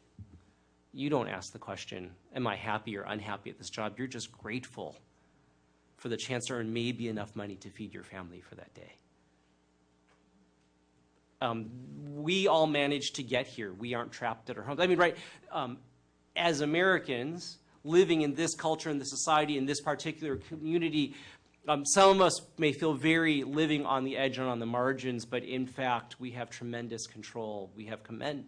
you 0.92 1.10
don't 1.10 1.28
ask 1.28 1.54
the 1.54 1.60
question, 1.60 2.12
Am 2.36 2.48
I 2.48 2.56
happy 2.56 2.98
or 2.98 3.04
unhappy 3.04 3.52
at 3.52 3.60
this 3.60 3.70
job? 3.70 3.96
You're 3.98 4.08
just 4.08 4.32
grateful 4.32 4.96
for 5.98 6.10
the 6.10 6.18
chance 6.18 6.48
to 6.48 6.54
earn 6.54 6.74
maybe 6.74 7.08
enough 7.08 7.36
money 7.36 7.56
to 7.58 7.70
feed 7.70 7.94
your 7.94 8.04
family 8.04 8.42
for 8.42 8.56
that 8.56 8.74
day. 8.74 8.96
Um, 11.42 11.70
we 12.16 12.48
all 12.48 12.68
managed 12.68 13.16
to 13.16 13.24
get 13.24 13.48
here. 13.48 13.72
We 13.72 13.94
aren't 13.94 14.12
trapped 14.12 14.50
at 14.50 14.58
our 14.58 14.64
homes. 14.64 14.80
I 14.80 14.88
mean, 14.88 14.98
right, 14.98 15.16
um, 15.52 15.78
as 16.36 16.62
Americans 16.62 17.60
living 17.84 18.22
in 18.22 18.34
this 18.34 18.56
culture, 18.56 18.90
in 18.90 19.00
this 19.00 19.10
society, 19.10 19.58
in 19.58 19.66
this 19.66 19.82
particular 19.82 20.38
community, 20.38 21.16
um, 21.70 21.86
some 21.86 22.10
of 22.10 22.22
us 22.22 22.42
may 22.58 22.74
feel 22.74 22.96
very 22.96 23.44
living 23.44 23.86
on 23.86 24.04
the 24.04 24.18
edge 24.18 24.40
and 24.40 24.48
on 24.48 24.58
the 24.58 24.66
margins, 24.66 25.24
but 25.24 25.44
in 25.44 25.68
fact, 25.68 26.20
we 26.20 26.32
have 26.32 26.50
tremendous 26.50 27.06
control. 27.06 27.70
We 27.76 27.86
have 27.86 28.00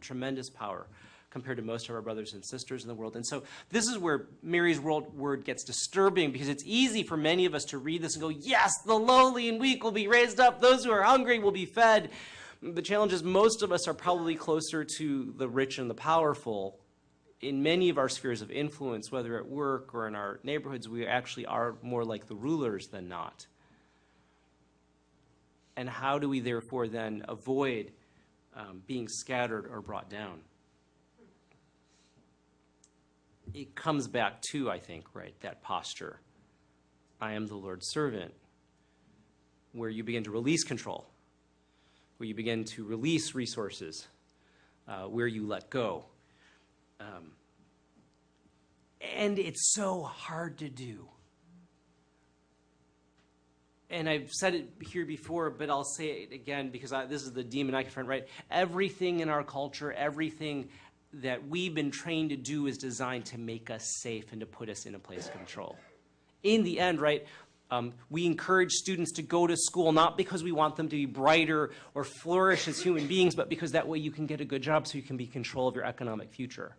tremendous 0.01 0.49
power 0.49 0.87
compared 1.29 1.57
to 1.57 1.63
most 1.63 1.87
of 1.87 1.93
our 1.93 2.01
brothers 2.01 2.33
and 2.33 2.43
sisters 2.43 2.81
in 2.81 2.87
the 2.87 2.95
world. 2.95 3.15
And 3.15 3.25
so 3.25 3.43
this 3.69 3.87
is 3.87 3.99
where 3.99 4.25
Mary's 4.41 4.79
world 4.79 5.15
word 5.15 5.45
gets 5.45 5.63
disturbing 5.63 6.31
because 6.31 6.49
it's 6.49 6.63
easy 6.65 7.03
for 7.03 7.15
many 7.15 7.45
of 7.45 7.53
us 7.53 7.63
to 7.65 7.77
read 7.77 8.01
this 8.01 8.15
and 8.15 8.23
go, 8.23 8.29
yes, 8.29 8.73
the 8.87 8.95
lowly 8.95 9.47
and 9.49 9.61
weak 9.61 9.83
will 9.83 9.91
be 9.91 10.07
raised 10.07 10.39
up. 10.39 10.59
Those 10.59 10.83
who 10.83 10.91
are 10.91 11.03
hungry 11.03 11.37
will 11.37 11.51
be 11.51 11.67
fed. 11.67 12.09
The 12.63 12.81
challenge 12.81 13.13
is 13.13 13.23
most 13.23 13.61
of 13.61 13.71
us 13.71 13.87
are 13.87 13.93
probably 13.93 14.33
closer 14.33 14.83
to 14.97 15.33
the 15.37 15.47
rich 15.47 15.77
and 15.77 15.89
the 15.89 15.95
powerful 15.95 16.80
in 17.41 17.63
many 17.63 17.89
of 17.89 17.97
our 17.97 18.09
spheres 18.09 18.41
of 18.41 18.51
influence, 18.51 19.11
whether 19.11 19.37
at 19.37 19.47
work 19.47 19.93
or 19.95 20.07
in 20.07 20.15
our 20.15 20.39
neighborhoods, 20.43 20.87
we 20.87 21.07
actually 21.07 21.45
are 21.45 21.75
more 21.81 22.05
like 22.05 22.27
the 22.27 22.35
rulers 22.35 22.87
than 22.87 23.07
not. 23.07 23.47
And 25.75 25.89
how 25.89 26.19
do 26.19 26.29
we 26.29 26.39
therefore 26.39 26.87
then 26.87 27.25
avoid 27.27 27.91
um, 28.55 28.83
being 28.85 29.07
scattered 29.07 29.65
or 29.71 29.81
brought 29.81 30.09
down? 30.09 30.41
It 33.53 33.75
comes 33.75 34.07
back 34.07 34.41
to, 34.51 34.69
I 34.69 34.79
think, 34.79 35.05
right, 35.13 35.33
that 35.41 35.63
posture. 35.63 36.19
I 37.19 37.33
am 37.33 37.47
the 37.47 37.55
Lord's 37.55 37.87
servant, 37.87 38.33
where 39.73 39.89
you 39.89 40.03
begin 40.03 40.23
to 40.25 40.31
release 40.31 40.63
control, 40.63 41.07
where 42.17 42.27
you 42.27 42.35
begin 42.35 42.63
to 42.65 42.83
release 42.85 43.33
resources, 43.33 44.07
uh, 44.87 45.03
where 45.03 45.27
you 45.27 45.45
let 45.47 45.69
go. 45.69 46.05
Um, 47.01 47.31
and 49.17 49.39
it's 49.39 49.73
so 49.73 50.03
hard 50.03 50.59
to 50.59 50.69
do. 50.69 51.07
And 53.89 54.07
I've 54.07 54.31
said 54.31 54.55
it 54.55 54.69
here 54.79 55.05
before, 55.05 55.49
but 55.49 55.69
I'll 55.69 55.83
say 55.83 56.07
it 56.07 56.31
again 56.31 56.69
because 56.69 56.93
I, 56.93 57.05
this 57.05 57.23
is 57.23 57.33
the 57.33 57.43
demon 57.43 57.75
I 57.75 57.83
confront, 57.83 58.07
right? 58.07 58.27
Everything 58.49 59.19
in 59.19 59.29
our 59.29 59.43
culture, 59.43 59.91
everything 59.91 60.69
that 61.13 61.45
we've 61.47 61.75
been 61.75 61.91
trained 61.91 62.29
to 62.29 62.37
do 62.37 62.67
is 62.67 62.77
designed 62.77 63.25
to 63.25 63.37
make 63.37 63.69
us 63.69 63.83
safe 64.01 64.31
and 64.31 64.39
to 64.39 64.45
put 64.45 64.69
us 64.69 64.85
in 64.85 64.95
a 64.95 64.99
place 64.99 65.27
of 65.27 65.33
control. 65.33 65.77
In 66.41 66.63
the 66.63 66.79
end, 66.79 67.01
right, 67.01 67.25
um, 67.71 67.93
we 68.09 68.25
encourage 68.25 68.71
students 68.71 69.13
to 69.13 69.21
go 69.21 69.47
to 69.47 69.57
school 69.57 69.91
not 69.91 70.17
because 70.17 70.43
we 70.43 70.51
want 70.51 70.75
them 70.75 70.89
to 70.89 70.95
be 70.95 71.05
brighter 71.05 71.71
or 71.93 72.03
flourish 72.03 72.67
as 72.67 72.81
human 72.81 73.07
beings, 73.07 73.35
but 73.35 73.49
because 73.49 73.71
that 73.71 73.87
way 73.87 73.97
you 73.97 74.11
can 74.11 74.25
get 74.25 74.41
a 74.41 74.45
good 74.45 74.61
job 74.61 74.87
so 74.87 74.97
you 74.97 75.03
can 75.03 75.17
be 75.17 75.25
in 75.25 75.31
control 75.31 75.67
of 75.67 75.75
your 75.75 75.85
economic 75.85 76.31
future. 76.31 76.75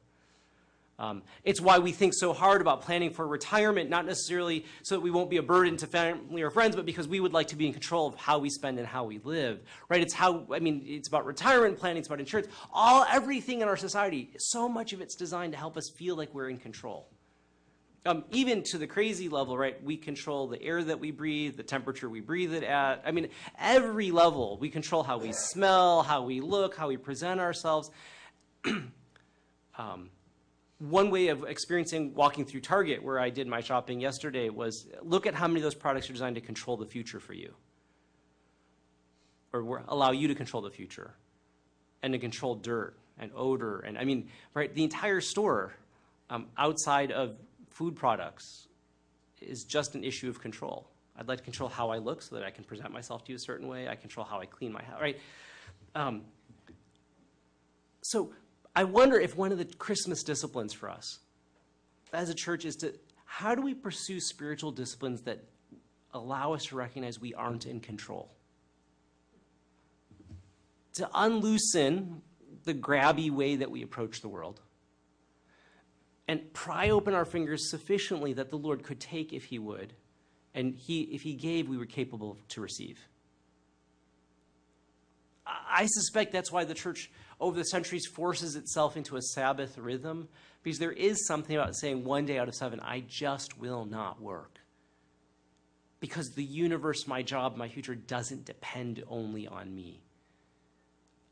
Um, 0.98 1.22
it's 1.42 1.61
why 1.61 1.78
we 1.78 1.90
think 1.90 2.14
so 2.14 2.33
hard 2.33 2.61
about 2.61 2.83
planning 2.83 3.11
for 3.11 3.26
retirement, 3.26 3.90
not 3.90 4.07
necessarily 4.07 4.66
so 4.83 4.94
that 4.94 5.00
we 5.00 5.11
won't 5.11 5.31
be 5.31 5.38
a 5.38 5.42
burden 5.42 5.76
to 5.78 5.87
family 5.87 6.42
or 6.42 6.50
friends, 6.50 6.76
but 6.76 6.87
because 6.87 7.09
we 7.09 7.18
would 7.18 7.33
like 7.33 7.48
to 7.48 7.57
be 7.57 7.66
in 7.66 7.72
control 7.72 8.07
of 8.07 8.14
how 8.14 8.38
we 8.38 8.50
spend 8.50 8.78
and 8.78 8.87
how 8.87 9.05
we 9.05 9.18
live, 9.24 9.61
right? 9.88 10.00
It's 10.00 10.14
how, 10.14 10.46
I 10.52 10.61
mean, 10.61 10.85
it's 10.87 11.09
about 11.09 11.24
retirement 11.24 11.78
planning, 11.78 11.98
it's 11.98 12.09
about 12.09 12.20
insurance, 12.20 12.48
all, 12.72 13.05
everything 13.11 13.62
in 13.62 13.68
our 13.68 13.76
society, 13.76 14.31
so 14.38 14.68
much 14.68 14.92
of 14.92 15.00
it's 15.00 15.14
designed 15.14 15.52
to 15.55 15.59
help 15.59 15.76
us 15.76 15.90
feel 15.96 16.14
like 16.14 16.33
we're 16.35 16.50
in 16.50 16.59
control. 16.59 17.09
Um, 18.05 18.24
even 18.33 18.64
to 18.64 18.78
the 18.78 18.87
crazy 18.87 19.28
level, 19.28 19.57
right? 19.57 19.83
We 19.83 19.96
control 19.96 20.48
the 20.48 20.61
air 20.61 20.83
that 20.83 20.98
we 20.98 21.12
breathe, 21.12 21.57
the 21.57 21.62
temperature 21.62 22.11
we 22.11 22.20
breathe 22.20 22.52
it 22.52 22.64
at. 22.64 23.02
I 23.07 23.12
mean, 23.12 23.28
every 23.61 24.11
level, 24.11 24.59
we 24.59 24.70
control 24.70 25.05
how 25.05 25.18
we 25.18 25.33
smell, 25.33 26.02
how 26.02 26.22
we 26.22 26.40
look, 26.40 26.76
how 26.76 26.88
we 26.88 26.96
present 26.96 27.38
ourselves. 27.38 27.92
um, 29.78 30.11
one 30.88 31.11
way 31.11 31.29
of 31.29 31.45
experiencing 31.45 32.12
walking 32.14 32.45
through 32.45 32.61
Target, 32.61 33.05
where 33.05 33.21
I 33.21 33.31
did 33.31 33.47
my 33.47 33.61
shopping 33.61 34.01
yesterday, 34.01 34.49
was 34.49 34.88
look 35.03 35.27
at 35.27 35.35
how 35.35 35.47
many 35.47 35.61
of 35.61 35.64
those 35.64 35.77
products 35.77 36.11
are 36.11 36.12
designed 36.12 36.35
to 36.35 36.40
control 36.40 36.77
the 36.77 36.87
future 36.87 37.21
for 37.21 37.35
you, 37.35 37.55
or 39.53 39.85
allow 39.87 40.11
you 40.11 40.27
to 40.29 40.35
control 40.35 40.61
the 40.61 40.71
future, 40.71 41.14
and 42.03 42.12
to 42.12 42.18
control 42.18 42.57
dirt 42.57 42.97
and 43.18 43.31
odor, 43.37 43.79
and 43.81 43.97
I 43.97 44.05
mean, 44.05 44.29
right, 44.55 44.75
the 44.75 44.83
entire 44.83 45.21
store 45.21 45.73
um, 46.31 46.47
outside 46.57 47.12
of 47.12 47.37
food 47.68 47.95
products 47.95 48.66
is 49.40 49.62
just 49.62 49.95
an 49.95 50.03
issue 50.03 50.29
of 50.29 50.40
control. 50.40 50.88
I'd 51.16 51.29
like 51.29 51.38
to 51.38 51.45
control 51.45 51.68
how 51.68 51.90
I 51.90 51.99
look 51.99 52.23
so 52.23 52.35
that 52.35 52.45
I 52.45 52.51
can 52.51 52.64
present 52.64 52.92
myself 52.92 53.25
to 53.25 53.33
you 53.33 53.37
a 53.37 53.38
certain 53.38 53.68
way. 53.68 53.87
I 53.87 53.95
control 53.95 54.27
how 54.27 54.40
I 54.40 54.47
clean 54.47 54.73
my 54.73 54.83
house, 54.83 55.01
right? 55.01 55.21
Um, 55.95 56.23
so 58.01 58.33
I 58.74 58.85
wonder 58.85 59.18
if 59.20 59.37
one 59.37 59.52
of 59.52 59.58
the 59.58 59.64
Christmas 59.64 60.22
disciplines 60.22 60.72
for 60.72 60.88
us 60.88 61.18
as 62.12 62.30
a 62.30 62.35
church 62.35 62.64
is 62.64 62.76
to 62.76 62.94
how 63.24 63.54
do 63.54 63.62
we 63.62 63.74
pursue 63.74 64.20
spiritual 64.20 64.72
disciplines 64.72 65.22
that 65.22 65.44
allow 66.12 66.52
us 66.52 66.64
to 66.66 66.76
recognize 66.76 67.18
we 67.18 67.35
aren't 67.35 67.66
in 67.66 67.80
control? 67.80 68.30
To 70.94 71.08
unloosen 71.14 72.22
the 72.64 72.74
grabby 72.74 73.30
way 73.30 73.56
that 73.56 73.70
we 73.70 73.82
approach 73.82 74.20
the 74.20 74.28
world 74.28 74.61
and 76.28 76.52
pry 76.52 76.90
open 76.90 77.14
our 77.14 77.24
fingers 77.24 77.70
sufficiently 77.70 78.32
that 78.35 78.50
the 78.50 78.56
Lord 78.56 78.82
could 78.82 79.00
take 79.00 79.32
if 79.32 79.44
he 79.44 79.58
would, 79.58 79.92
and 80.54 80.74
he, 80.76 81.02
if 81.02 81.22
he 81.22 81.35
gave, 81.35 81.68
we 81.68 81.76
were 81.76 81.87
capable 81.87 82.38
to 82.48 82.61
receive. 82.61 82.98
I 85.44 85.87
suspect 85.87 86.32
that's 86.32 86.52
why 86.52 86.64
the 86.64 86.74
church 86.74 87.11
over 87.42 87.57
the 87.57 87.64
centuries 87.64 88.07
forces 88.07 88.55
itself 88.55 88.96
into 88.96 89.16
a 89.16 89.22
Sabbath 89.22 89.76
rhythm 89.76 90.28
because 90.62 90.78
there 90.78 90.92
is 90.92 91.26
something 91.26 91.57
about 91.57 91.74
saying 91.74 92.05
one 92.05 92.24
day 92.24 92.38
out 92.38 92.48
of 92.48 92.55
seven, 92.55 92.78
I 92.81 93.00
just 93.00 93.59
will 93.59 93.85
not 93.85 94.22
work. 94.22 94.61
Because 95.98 96.31
the 96.31 96.44
universe, 96.44 97.07
my 97.07 97.22
job, 97.22 97.57
my 97.57 97.68
future 97.68 97.96
doesn't 97.96 98.44
depend 98.44 99.02
only 99.09 99.48
on 99.48 99.74
me. 99.74 100.00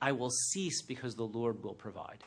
I 0.03 0.13
will 0.13 0.31
cease 0.31 0.83
because 0.83 1.15
the 1.15 1.25
Lord 1.25 1.63
will 1.63 1.75
provide. 1.75 2.25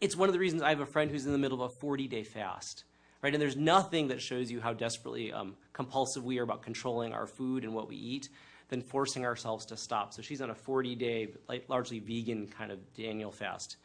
It's 0.00 0.16
one 0.16 0.28
of 0.28 0.32
the 0.32 0.38
reasons 0.38 0.62
I 0.62 0.70
have 0.70 0.80
a 0.80 0.86
friend 0.86 1.10
who's 1.10 1.26
in 1.26 1.32
the 1.32 1.38
middle 1.38 1.62
of 1.62 1.70
a 1.70 1.80
40 1.80 2.08
day 2.08 2.24
fast. 2.24 2.84
Right? 3.22 3.32
And 3.32 3.40
there's 3.40 3.56
nothing 3.56 4.08
that 4.08 4.20
shows 4.20 4.50
you 4.50 4.60
how 4.60 4.72
desperately 4.72 5.32
um, 5.32 5.54
compulsive 5.72 6.24
we 6.24 6.38
are 6.38 6.42
about 6.42 6.62
controlling 6.62 7.12
our 7.12 7.26
food 7.26 7.62
and 7.62 7.74
what 7.74 7.88
we 7.88 7.96
eat 7.96 8.28
than 8.72 8.80
forcing 8.80 9.26
ourselves 9.26 9.66
to 9.66 9.76
stop. 9.76 10.14
So 10.14 10.22
she's 10.22 10.40
on 10.40 10.48
a 10.48 10.54
40 10.54 10.94
day, 10.94 11.28
like, 11.46 11.68
largely 11.68 11.98
vegan 11.98 12.46
kind 12.46 12.72
of 12.72 12.78
Daniel 12.94 13.30
fast. 13.30 13.76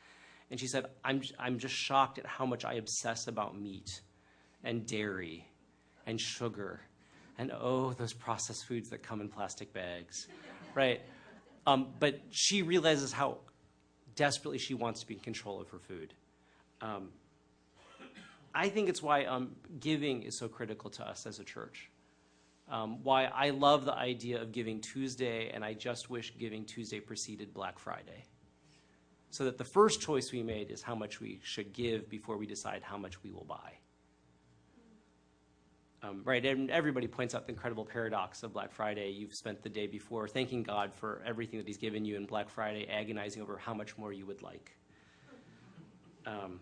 And 0.49 0.57
she 0.57 0.65
said, 0.65 0.85
I'm, 1.03 1.21
I'm 1.37 1.59
just 1.59 1.75
shocked 1.75 2.19
at 2.19 2.25
how 2.25 2.45
much 2.45 2.63
I 2.63 2.75
obsess 2.75 3.27
about 3.27 3.59
meat 3.59 3.99
and 4.63 4.87
dairy 4.87 5.45
and 6.05 6.19
sugar 6.21 6.79
and 7.37 7.51
oh, 7.51 7.91
those 7.97 8.13
processed 8.13 8.65
foods 8.65 8.89
that 8.91 9.03
come 9.03 9.19
in 9.19 9.27
plastic 9.27 9.73
bags, 9.73 10.27
right? 10.73 11.01
Um, 11.67 11.89
but 11.99 12.21
she 12.31 12.61
realizes 12.61 13.11
how 13.11 13.39
desperately 14.15 14.57
she 14.57 14.73
wants 14.73 15.01
to 15.01 15.07
be 15.07 15.15
in 15.15 15.19
control 15.19 15.59
of 15.59 15.67
her 15.67 15.79
food. 15.79 16.13
Um, 16.81 17.09
I 18.55 18.69
think 18.69 18.87
it's 18.87 19.03
why 19.03 19.25
um, 19.25 19.57
giving 19.81 20.23
is 20.23 20.39
so 20.39 20.47
critical 20.47 20.89
to 20.91 21.05
us 21.05 21.25
as 21.25 21.39
a 21.39 21.43
church 21.43 21.91
um, 22.69 23.03
why 23.03 23.25
I 23.25 23.51
love 23.51 23.85
the 23.85 23.93
idea 23.93 24.41
of 24.41 24.51
Giving 24.51 24.81
Tuesday, 24.81 25.49
and 25.53 25.63
I 25.63 25.73
just 25.73 26.09
wish 26.09 26.33
Giving 26.37 26.65
Tuesday 26.65 26.99
preceded 26.99 27.53
Black 27.53 27.79
Friday. 27.79 28.25
So 29.29 29.45
that 29.45 29.57
the 29.57 29.63
first 29.63 30.01
choice 30.01 30.31
we 30.31 30.43
made 30.43 30.71
is 30.71 30.81
how 30.81 30.95
much 30.95 31.19
we 31.19 31.39
should 31.43 31.73
give 31.73 32.09
before 32.09 32.37
we 32.37 32.45
decide 32.45 32.81
how 32.83 32.97
much 32.97 33.23
we 33.23 33.31
will 33.31 33.45
buy. 33.45 33.73
Um, 36.03 36.21
right, 36.23 36.45
and 36.45 36.69
everybody 36.69 37.07
points 37.07 37.33
out 37.33 37.47
the 37.47 37.51
incredible 37.51 37.83
paradox 37.83 38.43
of 38.43 38.53
Black 38.53 38.71
Friday. 38.71 39.09
You've 39.09 39.33
spent 39.33 39.63
the 39.63 39.69
day 39.69 39.87
before 39.87 40.27
thanking 40.27 40.61
God 40.61 40.93
for 40.93 41.23
everything 41.25 41.59
that 41.59 41.67
He's 41.67 41.77
given 41.77 42.05
you, 42.05 42.17
and 42.17 42.27
Black 42.27 42.49
Friday 42.49 42.87
agonizing 42.87 43.41
over 43.41 43.57
how 43.57 43.73
much 43.73 43.97
more 43.97 44.13
you 44.13 44.25
would 44.25 44.41
like. 44.41 44.77
Um, 46.25 46.59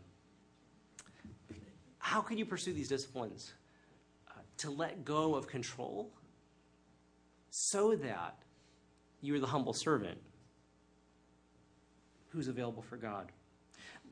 how 1.97 2.21
can 2.21 2.37
you 2.37 2.45
pursue 2.45 2.71
these 2.71 2.87
disciplines? 2.87 3.53
To 4.57 4.69
let 4.69 5.05
go 5.05 5.35
of 5.35 5.47
control 5.47 6.11
so 7.49 7.95
that 7.95 8.37
you're 9.21 9.39
the 9.39 9.47
humble 9.47 9.73
servant 9.73 10.17
who's 12.29 12.47
available 12.47 12.81
for 12.81 12.97
God. 12.97 13.31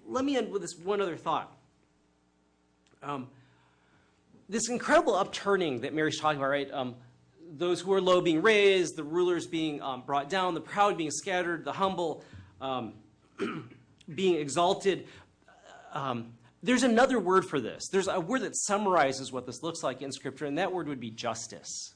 Let 0.08 0.26
me 0.26 0.38
end 0.38 0.52
with 0.52 0.62
this 0.62 0.78
one 0.78 1.02
other 1.02 1.18
thought. 1.18 1.56
Um, 3.02 3.28
this 4.50 4.70
incredible 4.70 5.16
upturning 5.16 5.82
that 5.82 5.94
Mary's 5.94 6.20
talking 6.20 6.40
about, 6.40 6.50
right? 6.50 6.72
Um, 6.72 6.96
those 7.58 7.82
who 7.82 7.94
are 7.94 8.02
low 8.02 8.22
being 8.22 8.42
raised, 8.42 8.96
the 8.96 9.04
rulers 9.04 9.46
being 9.46 9.82
um, 9.82 10.04
brought 10.06 10.30
down, 10.30 10.54
the 10.54 10.62
proud 10.62 10.98
being 10.98 11.12
scattered, 11.12 11.66
the 11.66 11.74
humble 11.74 12.24
um, 12.62 12.94
being 14.16 14.36
exalted. 14.36 15.08
Um, 15.94 16.34
there's 16.64 16.84
another 16.84 17.20
word 17.20 17.46
for 17.46 17.60
this. 17.60 17.90
There's 17.90 18.08
a 18.08 18.22
word 18.22 18.42
that 18.42 18.56
summarizes 18.56 19.34
what 19.34 19.46
this 19.46 19.62
looks 19.62 19.84
like 19.84 20.02
in 20.02 20.14
Scripture, 20.14 20.46
and 20.46 20.58
that 20.58 20.72
word 20.72 20.88
would 20.88 21.02
be 21.02 21.12
justice. 21.12 21.94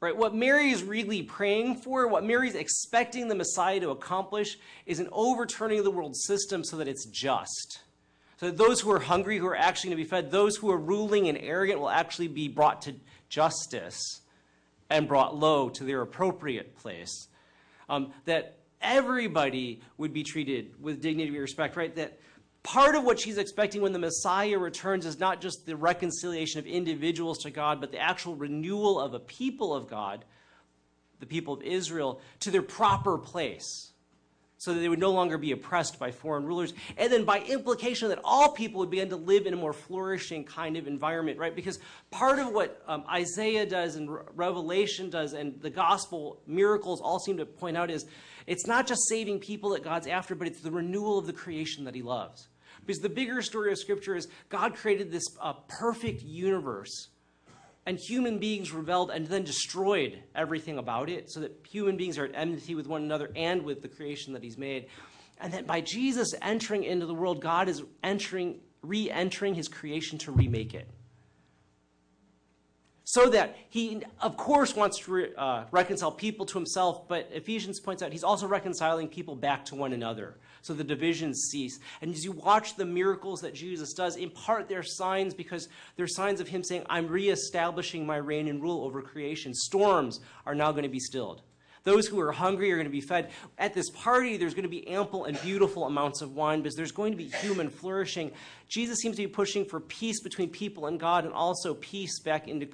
Right? 0.00 0.16
What 0.16 0.34
Mary 0.34 0.70
is 0.70 0.84
really 0.84 1.22
praying 1.22 1.76
for, 1.76 2.06
what 2.06 2.24
Mary's 2.24 2.54
expecting 2.54 3.26
the 3.26 3.34
Messiah 3.34 3.80
to 3.80 3.90
accomplish, 3.90 4.58
is 4.86 5.00
an 5.00 5.08
overturning 5.10 5.78
of 5.78 5.84
the 5.84 5.90
world 5.90 6.14
system 6.14 6.62
so 6.62 6.76
that 6.76 6.86
it's 6.86 7.06
just. 7.06 7.80
So 8.36 8.46
that 8.46 8.58
those 8.58 8.80
who 8.80 8.92
are 8.92 9.00
hungry, 9.00 9.38
who 9.38 9.46
are 9.46 9.56
actually 9.56 9.90
going 9.90 9.98
to 9.98 10.04
be 10.04 10.10
fed, 10.10 10.30
those 10.30 10.56
who 10.56 10.70
are 10.70 10.76
ruling 10.76 11.28
and 11.28 11.38
arrogant 11.38 11.80
will 11.80 11.90
actually 11.90 12.28
be 12.28 12.48
brought 12.48 12.82
to 12.82 12.94
justice 13.28 14.20
and 14.90 15.08
brought 15.08 15.34
low 15.34 15.70
to 15.70 15.84
their 15.84 16.02
appropriate 16.02 16.76
place. 16.76 17.28
Um, 17.88 18.12
that 18.26 18.58
everybody 18.80 19.80
would 19.96 20.12
be 20.12 20.22
treated 20.22 20.80
with 20.80 21.00
dignity 21.00 21.30
and 21.30 21.38
respect, 21.38 21.76
right? 21.76 21.94
That 21.96 22.18
part 22.68 22.94
of 22.94 23.02
what 23.02 23.18
she's 23.18 23.38
expecting 23.38 23.80
when 23.80 23.94
the 23.94 23.98
Messiah 23.98 24.58
returns 24.58 25.06
is 25.06 25.18
not 25.18 25.40
just 25.40 25.64
the 25.64 25.74
reconciliation 25.74 26.58
of 26.58 26.66
individuals 26.66 27.38
to 27.38 27.50
God, 27.50 27.80
but 27.80 27.92
the 27.92 27.98
actual 27.98 28.34
renewal 28.34 29.00
of 29.00 29.14
a 29.14 29.18
people 29.18 29.74
of 29.74 29.88
God, 29.88 30.22
the 31.18 31.24
people 31.24 31.54
of 31.54 31.62
Israel, 31.62 32.20
to 32.40 32.50
their 32.50 32.60
proper 32.60 33.16
place. 33.16 33.92
So 34.58 34.74
that 34.74 34.80
they 34.80 34.88
would 34.90 34.98
no 34.98 35.12
longer 35.12 35.38
be 35.38 35.52
oppressed 35.52 35.98
by 35.98 36.10
foreign 36.10 36.44
rulers. 36.44 36.74
And 36.98 37.10
then 37.10 37.24
by 37.24 37.38
implication, 37.40 38.08
that 38.10 38.20
all 38.22 38.52
people 38.52 38.80
would 38.80 38.90
begin 38.90 39.08
to 39.10 39.16
live 39.16 39.46
in 39.46 39.54
a 39.54 39.56
more 39.56 39.72
flourishing 39.72 40.44
kind 40.44 40.76
of 40.76 40.86
environment, 40.86 41.38
right? 41.38 41.54
Because 41.54 41.78
part 42.10 42.38
of 42.38 42.52
what 42.52 42.82
um, 42.86 43.04
Isaiah 43.08 43.64
does 43.64 43.94
and 43.94 44.12
Re- 44.12 44.22
Revelation 44.34 45.08
does 45.08 45.32
and 45.32 45.58
the 45.62 45.70
gospel 45.70 46.42
miracles 46.46 47.00
all 47.00 47.20
seem 47.20 47.38
to 47.38 47.46
point 47.46 47.78
out 47.78 47.88
is 47.88 48.04
it's 48.46 48.66
not 48.66 48.86
just 48.86 49.08
saving 49.08 49.38
people 49.38 49.70
that 49.70 49.84
God's 49.84 50.06
after, 50.06 50.34
but 50.34 50.48
it's 50.48 50.60
the 50.60 50.72
renewal 50.72 51.18
of 51.18 51.26
the 51.26 51.32
creation 51.32 51.84
that 51.84 51.94
he 51.94 52.02
loves. 52.02 52.48
Because 52.88 53.02
the 53.02 53.10
bigger 53.10 53.42
story 53.42 53.70
of 53.70 53.78
Scripture 53.78 54.16
is 54.16 54.28
God 54.48 54.74
created 54.74 55.12
this 55.12 55.26
uh, 55.42 55.52
perfect 55.68 56.22
universe, 56.22 57.08
and 57.84 57.98
human 57.98 58.38
beings 58.38 58.72
rebelled 58.72 59.10
and 59.10 59.26
then 59.26 59.44
destroyed 59.44 60.18
everything 60.34 60.78
about 60.78 61.10
it, 61.10 61.30
so 61.30 61.40
that 61.40 61.66
human 61.70 61.98
beings 61.98 62.16
are 62.16 62.24
at 62.24 62.30
enmity 62.34 62.74
with 62.74 62.86
one 62.86 63.02
another 63.02 63.30
and 63.36 63.62
with 63.62 63.82
the 63.82 63.88
creation 63.88 64.32
that 64.32 64.42
He's 64.42 64.56
made. 64.56 64.86
And 65.38 65.52
that 65.52 65.66
by 65.66 65.82
Jesus 65.82 66.32
entering 66.40 66.82
into 66.82 67.04
the 67.04 67.12
world, 67.12 67.42
God 67.42 67.68
is 67.68 67.82
entering, 68.02 68.58
re 68.80 69.10
entering 69.10 69.54
His 69.54 69.68
creation 69.68 70.16
to 70.20 70.32
remake 70.32 70.72
it 70.72 70.88
so 73.18 73.28
that 73.30 73.56
he, 73.68 74.00
of 74.20 74.36
course, 74.36 74.76
wants 74.76 74.98
to 75.00 75.12
re, 75.12 75.28
uh, 75.36 75.64
reconcile 75.72 76.12
people 76.12 76.46
to 76.46 76.56
himself, 76.56 77.08
but 77.08 77.28
Ephesians 77.32 77.80
points 77.80 78.00
out 78.00 78.12
he's 78.12 78.22
also 78.22 78.46
reconciling 78.46 79.08
people 79.08 79.34
back 79.34 79.64
to 79.64 79.74
one 79.74 79.92
another. 79.92 80.36
So 80.62 80.72
the 80.72 80.84
divisions 80.84 81.48
cease. 81.50 81.80
And 82.00 82.14
as 82.14 82.24
you 82.24 82.30
watch 82.30 82.76
the 82.76 82.84
miracles 82.84 83.40
that 83.40 83.54
Jesus 83.54 83.92
does, 83.92 84.16
in 84.16 84.30
part 84.30 84.68
they're 84.68 84.84
signs 84.84 85.34
because 85.34 85.68
they're 85.96 86.06
signs 86.06 86.40
of 86.40 86.46
him 86.46 86.62
saying, 86.62 86.84
I'm 86.88 87.08
reestablishing 87.08 88.06
my 88.06 88.16
reign 88.16 88.46
and 88.46 88.62
rule 88.62 88.84
over 88.84 89.02
creation. 89.02 89.52
Storms 89.52 90.20
are 90.46 90.54
now 90.54 90.70
going 90.70 90.84
to 90.84 90.88
be 90.88 91.00
stilled. 91.00 91.42
Those 91.82 92.06
who 92.06 92.20
are 92.20 92.32
hungry 92.32 92.70
are 92.70 92.76
going 92.76 92.86
to 92.86 92.90
be 92.90 93.00
fed. 93.00 93.30
At 93.56 93.74
this 93.74 93.90
party, 93.90 94.36
there's 94.36 94.54
going 94.54 94.64
to 94.64 94.68
be 94.68 94.86
ample 94.88 95.24
and 95.24 95.40
beautiful 95.40 95.86
amounts 95.86 96.20
of 96.20 96.34
wine 96.34 96.60
because 96.60 96.76
there's 96.76 96.92
going 96.92 97.12
to 97.12 97.18
be 97.18 97.28
human 97.28 97.70
flourishing. 97.70 98.30
Jesus 98.68 98.98
seems 98.98 99.16
to 99.16 99.22
be 99.22 99.28
pushing 99.28 99.64
for 99.64 99.80
peace 99.80 100.20
between 100.20 100.50
people 100.50 100.86
and 100.86 101.00
God 101.00 101.24
and 101.24 101.32
also 101.32 101.74
peace 101.74 102.20
back 102.20 102.46
into 102.46 102.68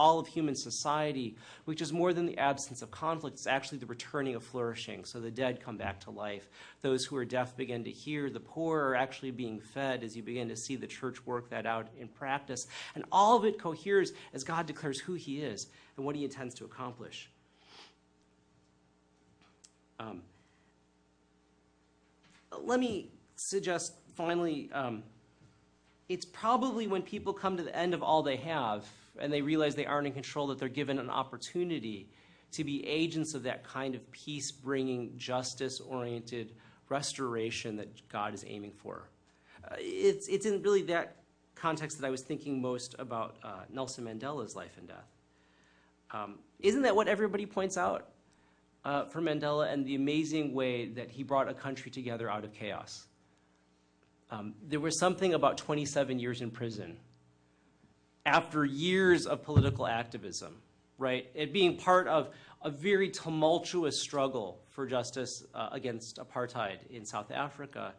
all 0.00 0.18
of 0.18 0.26
human 0.26 0.54
society, 0.54 1.36
which 1.66 1.82
is 1.82 1.92
more 1.92 2.14
than 2.14 2.24
the 2.24 2.38
absence 2.38 2.80
of 2.80 2.90
conflict. 2.90 3.36
It's 3.36 3.46
actually 3.46 3.76
the 3.76 3.86
returning 3.86 4.34
of 4.34 4.42
flourishing. 4.42 5.04
So 5.04 5.20
the 5.20 5.30
dead 5.30 5.62
come 5.62 5.76
back 5.76 6.00
to 6.00 6.10
life. 6.10 6.48
Those 6.80 7.04
who 7.04 7.16
are 7.16 7.24
deaf 7.26 7.54
begin 7.54 7.84
to 7.84 7.90
hear. 7.90 8.30
The 8.30 8.40
poor 8.40 8.80
are 8.80 8.96
actually 8.96 9.30
being 9.30 9.60
fed 9.60 10.02
as 10.02 10.16
you 10.16 10.22
begin 10.22 10.48
to 10.48 10.56
see 10.56 10.74
the 10.74 10.86
church 10.86 11.26
work 11.26 11.50
that 11.50 11.66
out 11.66 11.88
in 12.00 12.08
practice. 12.08 12.66
And 12.94 13.04
all 13.12 13.36
of 13.36 13.44
it 13.44 13.58
coheres 13.58 14.14
as 14.32 14.42
God 14.42 14.64
declares 14.64 14.98
who 14.98 15.12
he 15.12 15.42
is 15.42 15.66
and 15.98 16.06
what 16.06 16.16
he 16.16 16.24
intends 16.24 16.54
to 16.54 16.64
accomplish. 16.64 17.28
Um, 19.98 20.22
let 22.58 22.80
me 22.80 23.10
suggest 23.36 23.92
finally 24.14 24.70
um, 24.72 25.02
it's 26.08 26.24
probably 26.24 26.86
when 26.86 27.02
people 27.02 27.34
come 27.34 27.58
to 27.58 27.62
the 27.62 27.76
end 27.76 27.92
of 27.92 28.02
all 28.02 28.22
they 28.22 28.36
have 28.36 28.86
and 29.20 29.32
they 29.32 29.42
realize 29.42 29.74
they 29.74 29.86
aren't 29.86 30.06
in 30.06 30.12
control, 30.12 30.46
that 30.48 30.58
they're 30.58 30.68
given 30.68 30.98
an 30.98 31.10
opportunity 31.10 32.08
to 32.52 32.64
be 32.64 32.84
agents 32.86 33.34
of 33.34 33.44
that 33.44 33.62
kind 33.62 33.94
of 33.94 34.10
peace 34.10 34.50
bringing, 34.50 35.16
justice 35.16 35.80
oriented 35.80 36.52
restoration 36.88 37.76
that 37.76 38.08
God 38.08 38.34
is 38.34 38.44
aiming 38.46 38.72
for. 38.72 39.08
Uh, 39.64 39.76
it's, 39.78 40.26
it's 40.28 40.46
in 40.46 40.62
really 40.62 40.82
that 40.82 41.16
context 41.54 42.00
that 42.00 42.06
I 42.06 42.10
was 42.10 42.22
thinking 42.22 42.60
most 42.60 42.96
about 42.98 43.36
uh, 43.44 43.60
Nelson 43.70 44.04
Mandela's 44.04 44.56
life 44.56 44.76
and 44.78 44.88
death. 44.88 45.06
Um, 46.12 46.38
isn't 46.58 46.82
that 46.82 46.96
what 46.96 47.06
everybody 47.06 47.46
points 47.46 47.76
out 47.76 48.08
uh, 48.84 49.04
for 49.04 49.20
Mandela 49.20 49.72
and 49.72 49.86
the 49.86 49.94
amazing 49.94 50.54
way 50.54 50.86
that 50.86 51.10
he 51.10 51.22
brought 51.22 51.48
a 51.48 51.54
country 51.54 51.90
together 51.90 52.28
out 52.28 52.44
of 52.44 52.52
chaos? 52.52 53.06
Um, 54.30 54.54
there 54.66 54.80
was 54.80 54.98
something 54.98 55.34
about 55.34 55.58
27 55.58 56.18
years 56.18 56.40
in 56.40 56.50
prison 56.50 56.96
after 58.26 58.64
years 58.64 59.26
of 59.26 59.42
political 59.42 59.86
activism, 59.86 60.56
right? 60.98 61.26
It 61.34 61.52
being 61.52 61.76
part 61.76 62.06
of 62.06 62.30
a 62.62 62.70
very 62.70 63.08
tumultuous 63.10 64.00
struggle 64.00 64.60
for 64.68 64.86
justice 64.86 65.44
uh, 65.54 65.70
against 65.72 66.18
apartheid 66.18 66.78
in 66.90 67.06
South 67.06 67.30
Africa. 67.30 67.94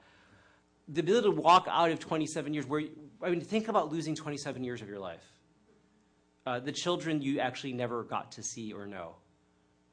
The 0.88 1.02
ability 1.02 1.30
to 1.30 1.36
walk 1.36 1.68
out 1.70 1.92
of 1.92 2.00
27 2.00 2.54
years, 2.54 2.68
where, 2.68 2.84
I 3.22 3.30
mean, 3.30 3.42
think 3.42 3.68
about 3.68 3.92
losing 3.92 4.16
27 4.16 4.64
years 4.64 4.82
of 4.82 4.88
your 4.88 5.00
life. 5.00 5.24
Uh, 6.46 6.60
the 6.60 6.72
children 6.72 7.22
you 7.22 7.40
actually 7.40 7.74
never 7.74 8.04
got 8.04 8.32
to 8.34 8.44
see 8.44 8.74
or 8.74 8.86
know. 8.86 9.16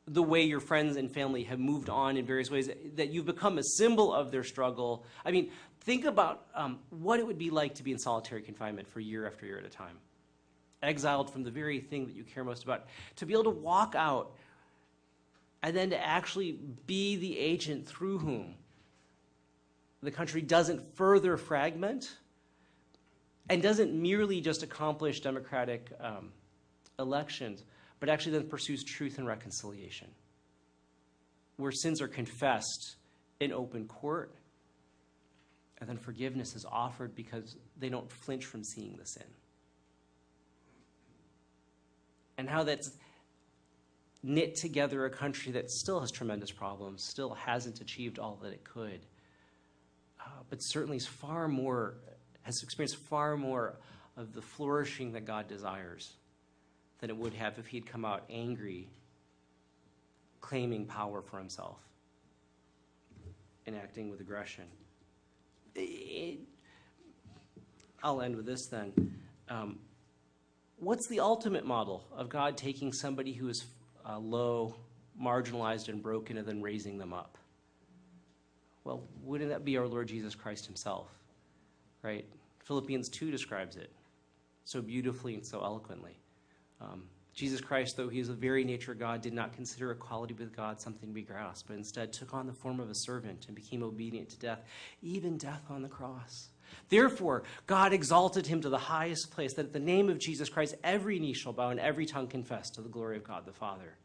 The 0.06 0.22
way 0.22 0.42
your 0.42 0.60
friends 0.60 0.96
and 0.96 1.12
family 1.12 1.44
have 1.44 1.58
moved 1.58 1.90
on 1.90 2.16
in 2.16 2.24
various 2.24 2.50
ways, 2.50 2.70
that 2.94 3.10
you've 3.10 3.26
become 3.26 3.58
a 3.58 3.62
symbol 3.62 4.14
of 4.14 4.30
their 4.30 4.44
struggle. 4.44 5.04
I 5.24 5.30
mean, 5.30 5.50
think 5.80 6.06
about 6.06 6.46
um, 6.54 6.78
what 6.88 7.20
it 7.20 7.26
would 7.26 7.38
be 7.38 7.50
like 7.50 7.74
to 7.76 7.82
be 7.82 7.92
in 7.92 7.98
solitary 7.98 8.40
confinement 8.40 8.88
for 8.88 9.00
year 9.00 9.26
after 9.26 9.44
year 9.44 9.58
at 9.58 9.66
a 9.66 9.70
time 9.70 9.98
exiled 10.82 11.32
from 11.32 11.42
the 11.42 11.50
very 11.50 11.80
thing 11.80 12.06
that 12.06 12.14
you 12.14 12.24
care 12.24 12.44
most 12.44 12.64
about, 12.64 12.86
to 13.16 13.26
be 13.26 13.32
able 13.32 13.44
to 13.44 13.50
walk 13.50 13.94
out 13.96 14.32
and 15.62 15.76
then 15.76 15.90
to 15.90 16.06
actually 16.06 16.52
be 16.86 17.16
the 17.16 17.38
agent 17.38 17.86
through 17.86 18.18
whom 18.18 18.54
the 20.02 20.10
country 20.10 20.40
doesn't 20.40 20.96
further 20.96 21.36
fragment 21.36 22.16
and 23.50 23.62
doesn't 23.62 23.92
merely 23.92 24.40
just 24.40 24.62
accomplish 24.62 25.20
democratic 25.20 25.90
um, 26.00 26.30
elections, 26.98 27.64
but 27.98 28.08
actually 28.08 28.32
then 28.32 28.48
pursues 28.48 28.84
truth 28.84 29.18
and 29.18 29.26
reconciliation, 29.26 30.08
where 31.56 31.72
sins 31.72 32.00
are 32.00 32.08
confessed 32.08 32.96
in 33.40 33.52
open 33.52 33.86
court, 33.88 34.32
and 35.80 35.88
then 35.88 35.96
forgiveness 35.96 36.54
is 36.54 36.64
offered 36.70 37.14
because 37.14 37.56
they 37.78 37.88
don't 37.88 38.10
flinch 38.10 38.44
from 38.44 38.62
seeing 38.62 38.96
the 38.96 39.06
sin 39.06 39.26
and 42.38 42.48
how 42.48 42.62
that's 42.62 42.92
knit 44.22 44.54
together 44.54 45.04
a 45.04 45.10
country 45.10 45.52
that 45.52 45.70
still 45.70 46.00
has 46.00 46.10
tremendous 46.10 46.50
problems, 46.50 47.04
still 47.04 47.34
hasn't 47.34 47.80
achieved 47.80 48.18
all 48.18 48.38
that 48.42 48.52
it 48.52 48.64
could, 48.64 49.00
uh, 50.20 50.42
but 50.48 50.62
certainly 50.62 50.96
is 50.96 51.06
far 51.06 51.48
more, 51.48 51.94
has 52.42 52.62
experienced 52.62 52.96
far 52.96 53.36
more 53.36 53.78
of 54.16 54.32
the 54.32 54.42
flourishing 54.42 55.12
that 55.12 55.24
God 55.24 55.48
desires 55.48 56.14
than 57.00 57.10
it 57.10 57.16
would 57.16 57.34
have 57.34 57.58
if 57.58 57.66
he'd 57.66 57.86
come 57.86 58.04
out 58.04 58.24
angry, 58.30 58.88
claiming 60.40 60.86
power 60.86 61.22
for 61.22 61.38
himself, 61.38 61.78
and 63.66 63.76
acting 63.76 64.10
with 64.10 64.20
aggression. 64.20 64.64
It, 65.74 66.40
I'll 68.02 68.20
end 68.20 68.34
with 68.34 68.46
this 68.46 68.66
then. 68.66 68.92
Um, 69.48 69.78
what's 70.78 71.06
the 71.06 71.20
ultimate 71.20 71.66
model 71.66 72.04
of 72.12 72.28
God 72.28 72.56
taking 72.56 72.92
somebody 72.92 73.32
who 73.32 73.48
is 73.48 73.66
uh, 74.08 74.18
low, 74.18 74.74
marginalized, 75.20 75.88
and 75.88 76.02
broken 76.02 76.38
and 76.38 76.46
then 76.46 76.62
raising 76.62 76.98
them 76.98 77.12
up? 77.12 77.38
Well, 78.84 79.02
wouldn't 79.22 79.50
that 79.50 79.64
be 79.64 79.76
our 79.76 79.86
Lord 79.86 80.08
Jesus 80.08 80.34
Christ 80.34 80.66
himself? 80.66 81.08
Right? 82.02 82.24
Philippians 82.64 83.08
2 83.08 83.30
describes 83.30 83.76
it 83.76 83.90
so 84.64 84.80
beautifully 84.80 85.34
and 85.34 85.44
so 85.44 85.62
eloquently. 85.62 86.18
Um, 86.80 87.04
Jesus 87.34 87.60
Christ, 87.60 87.96
though 87.96 88.08
he 88.08 88.18
is 88.18 88.28
the 88.28 88.34
very 88.34 88.64
nature 88.64 88.92
of 88.92 88.98
God, 88.98 89.22
did 89.22 89.32
not 89.32 89.52
consider 89.52 89.92
equality 89.92 90.34
with 90.34 90.54
God 90.54 90.80
something 90.80 91.08
to 91.08 91.14
be 91.14 91.22
grasped, 91.22 91.68
but 91.68 91.76
instead 91.76 92.12
took 92.12 92.34
on 92.34 92.46
the 92.46 92.52
form 92.52 92.80
of 92.80 92.90
a 92.90 92.94
servant 92.94 93.46
and 93.46 93.54
became 93.54 93.82
obedient 93.82 94.28
to 94.30 94.38
death, 94.38 94.60
even 95.02 95.38
death 95.38 95.62
on 95.70 95.82
the 95.82 95.88
cross. 95.88 96.48
Therefore, 96.88 97.42
God 97.66 97.92
exalted 97.92 98.46
him 98.46 98.60
to 98.62 98.68
the 98.68 98.78
highest 98.78 99.30
place, 99.30 99.54
that 99.54 99.66
at 99.66 99.72
the 99.72 99.80
name 99.80 100.08
of 100.08 100.18
Jesus 100.18 100.48
Christ, 100.48 100.74
every 100.82 101.18
knee 101.18 101.34
shall 101.34 101.52
bow 101.52 101.70
and 101.70 101.80
every 101.80 102.06
tongue 102.06 102.26
confess 102.26 102.70
to 102.70 102.82
the 102.82 102.88
glory 102.88 103.16
of 103.16 103.24
God 103.24 103.44
the 103.44 103.52
Father. 103.52 103.96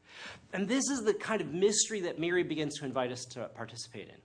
And 0.52 0.68
this 0.68 0.90
is 0.90 1.04
the 1.04 1.14
kind 1.14 1.42
of 1.42 1.54
mystery 1.54 2.02
that 2.02 2.20
Mary 2.20 2.44
begins 2.44 2.78
to 2.80 2.86
invite 2.86 3.12
us 3.12 3.26
to 3.32 3.50
participate 3.56 4.10
in. 4.10 4.16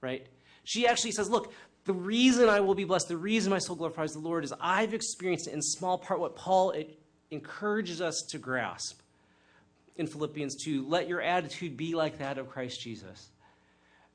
Right? 0.00 0.26
She 0.64 0.86
actually 0.86 1.12
says, 1.12 1.30
Look, 1.30 1.52
the 1.84 1.92
reason 1.92 2.48
I 2.48 2.60
will 2.60 2.74
be 2.74 2.84
blessed, 2.84 3.08
the 3.08 3.16
reason 3.16 3.50
my 3.50 3.58
soul 3.58 3.76
glorifies 3.76 4.12
the 4.12 4.20
Lord 4.20 4.44
is 4.44 4.52
I've 4.60 4.94
experienced 4.94 5.48
in 5.48 5.60
small 5.60 5.98
part 5.98 6.20
what 6.20 6.36
Paul 6.36 6.74
encourages 7.30 8.00
us 8.00 8.24
to 8.30 8.38
grasp 8.38 9.00
in 9.96 10.06
Philippians 10.06 10.62
2. 10.64 10.86
Let 10.86 11.08
your 11.08 11.20
attitude 11.20 11.76
be 11.76 11.94
like 11.94 12.18
that 12.18 12.38
of 12.38 12.48
Christ 12.48 12.80
Jesus 12.80 13.30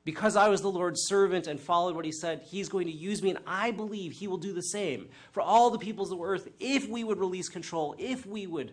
because 0.08 0.36
I 0.36 0.48
was 0.48 0.62
the 0.62 0.70
Lord's 0.70 1.02
servant 1.06 1.46
and 1.46 1.60
followed 1.60 1.94
what 1.94 2.06
he 2.06 2.12
said, 2.12 2.40
he's 2.42 2.70
going 2.70 2.86
to 2.86 2.92
use 2.92 3.22
me, 3.22 3.28
and 3.28 3.38
I 3.46 3.72
believe 3.72 4.12
he 4.12 4.26
will 4.26 4.38
do 4.38 4.54
the 4.54 4.62
same 4.62 5.10
for 5.32 5.42
all 5.42 5.68
the 5.68 5.78
peoples 5.78 6.10
of 6.10 6.16
the 6.16 6.24
earth 6.24 6.48
if 6.58 6.88
we 6.88 7.04
would 7.04 7.18
release 7.18 7.50
control, 7.50 7.94
if 7.98 8.24
we 8.24 8.46
would 8.46 8.72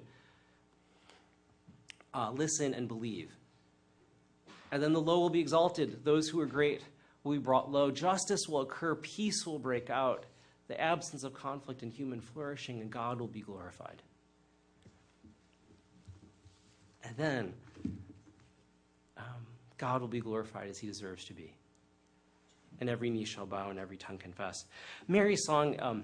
uh, 2.13 2.31
listen 2.31 2.73
and 2.73 2.87
believe. 2.87 3.35
And 4.71 4.81
then 4.81 4.93
the 4.93 5.01
low 5.01 5.19
will 5.19 5.29
be 5.29 5.41
exalted. 5.41 6.05
Those 6.05 6.29
who 6.29 6.39
are 6.39 6.45
great 6.45 6.83
will 7.25 7.33
be 7.33 7.37
brought 7.37 7.69
low. 7.69 7.91
Justice 7.91 8.47
will 8.47 8.61
occur. 8.61 8.95
Peace 8.95 9.45
will 9.45 9.59
break 9.59 9.89
out. 9.89 10.25
The 10.69 10.79
absence 10.79 11.25
of 11.25 11.33
conflict 11.33 11.83
and 11.83 11.91
human 11.91 12.21
flourishing, 12.21 12.79
and 12.79 12.89
God 12.89 13.19
will 13.19 13.27
be 13.27 13.41
glorified. 13.41 14.01
And 17.03 17.17
then 17.17 17.53
God 19.77 20.01
will 20.01 20.07
be 20.07 20.19
glorified 20.19 20.69
as 20.69 20.77
he 20.77 20.87
deserves 20.87 21.25
to 21.25 21.33
be. 21.33 21.55
And 22.79 22.89
every 22.89 23.09
knee 23.09 23.25
shall 23.25 23.45
bow 23.45 23.69
and 23.69 23.79
every 23.79 23.97
tongue 23.97 24.17
confess. 24.17 24.65
Mary's 25.07 25.43
song 25.45 25.79
um, 25.79 26.03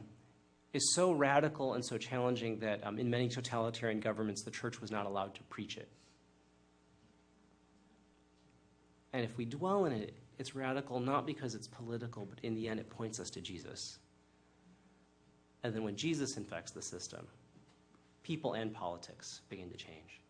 is 0.73 0.93
so 0.93 1.11
radical 1.11 1.73
and 1.73 1.85
so 1.85 1.97
challenging 1.97 2.59
that 2.59 2.85
um, 2.85 2.97
in 2.97 3.09
many 3.09 3.27
totalitarian 3.27 3.99
governments, 3.99 4.43
the 4.43 4.51
church 4.51 4.79
was 4.79 4.91
not 4.91 5.05
allowed 5.05 5.35
to 5.35 5.43
preach 5.43 5.77
it. 5.77 5.89
And 9.13 9.25
if 9.25 9.37
we 9.37 9.45
dwell 9.45 9.85
in 9.85 9.91
it, 9.91 10.13
it's 10.39 10.55
radical 10.55 10.99
not 10.99 11.25
because 11.25 11.53
it's 11.55 11.67
political, 11.67 12.25
but 12.25 12.39
in 12.43 12.55
the 12.55 12.67
end, 12.67 12.79
it 12.79 12.89
points 12.89 13.19
us 13.19 13.29
to 13.31 13.41
Jesus. 13.41 13.99
And 15.63 15.75
then 15.75 15.83
when 15.83 15.95
Jesus 15.95 16.37
infects 16.37 16.71
the 16.71 16.81
system, 16.81 17.27
people 18.23 18.53
and 18.53 18.73
politics 18.73 19.41
begin 19.49 19.69
to 19.69 19.77
change. 19.77 20.20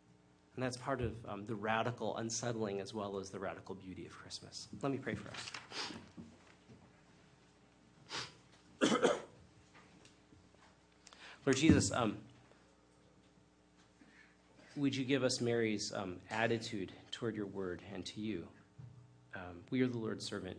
And 0.55 0.63
that's 0.63 0.77
part 0.77 1.01
of 1.01 1.13
um, 1.27 1.45
the 1.45 1.55
radical 1.55 2.17
unsettling 2.17 2.79
as 2.79 2.93
well 2.93 3.17
as 3.17 3.29
the 3.29 3.39
radical 3.39 3.75
beauty 3.75 4.05
of 4.05 4.11
Christmas. 4.11 4.67
Let 4.81 4.91
me 4.91 4.97
pray 4.97 5.15
for 5.15 5.29
us. 5.29 5.51
Lord 11.45 11.57
Jesus, 11.57 11.91
um, 11.91 12.17
would 14.75 14.95
you 14.95 15.05
give 15.05 15.23
us 15.23 15.39
Mary's 15.41 15.93
um, 15.93 16.17
attitude 16.29 16.91
toward 17.11 17.35
your 17.35 17.45
word 17.45 17.81
and 17.93 18.05
to 18.05 18.19
you? 18.19 18.47
Um, 19.35 19.61
we 19.69 19.81
are 19.81 19.87
the 19.87 19.97
Lord's 19.97 20.25
servant. 20.25 20.57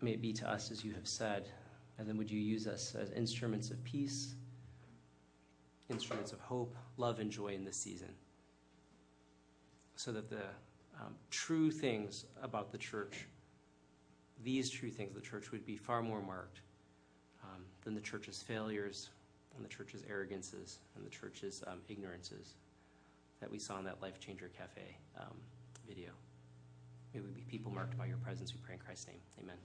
May 0.00 0.12
it 0.12 0.20
be 0.20 0.32
to 0.34 0.50
us 0.50 0.70
as 0.70 0.84
you 0.84 0.92
have 0.92 1.08
said. 1.08 1.48
And 1.98 2.08
then 2.08 2.16
would 2.18 2.30
you 2.30 2.40
use 2.40 2.66
us 2.66 2.94
as 2.94 3.10
instruments 3.12 3.70
of 3.70 3.82
peace, 3.84 4.34
instruments 5.94 6.32
of 6.32 6.40
hope, 6.40 6.74
love, 6.96 7.18
and 7.20 7.30
joy 7.30 7.48
in 7.48 7.64
this 7.64 7.76
season? 7.76 8.12
So 9.96 10.12
that 10.12 10.28
the 10.28 10.44
um, 11.00 11.14
true 11.30 11.70
things 11.70 12.24
about 12.42 12.72
the 12.72 12.78
church, 12.78 13.26
these 14.42 14.70
true 14.70 14.90
things 14.90 15.10
of 15.10 15.22
the 15.22 15.28
church, 15.28 15.50
would 15.52 15.64
be 15.64 15.76
far 15.76 16.02
more 16.02 16.20
marked 16.20 16.60
um, 17.42 17.62
than 17.84 17.94
the 17.94 18.00
church's 18.00 18.42
failures 18.42 19.10
and 19.56 19.64
the 19.64 19.68
church's 19.68 20.02
arrogances 20.08 20.78
and 20.96 21.06
the 21.06 21.10
church's 21.10 21.62
um, 21.66 21.78
ignorances 21.88 22.54
that 23.40 23.50
we 23.50 23.58
saw 23.58 23.78
in 23.78 23.84
that 23.84 24.00
Life 24.02 24.18
Changer 24.18 24.50
Cafe 24.56 24.96
um, 25.18 25.36
video. 25.86 26.10
May 27.12 27.20
we 27.20 27.30
be 27.30 27.42
people 27.42 27.70
marked 27.70 27.96
by 27.96 28.06
your 28.06 28.16
presence, 28.18 28.52
we 28.52 28.60
pray 28.64 28.74
in 28.74 28.80
Christ's 28.80 29.08
name. 29.08 29.20
Amen. 29.42 29.56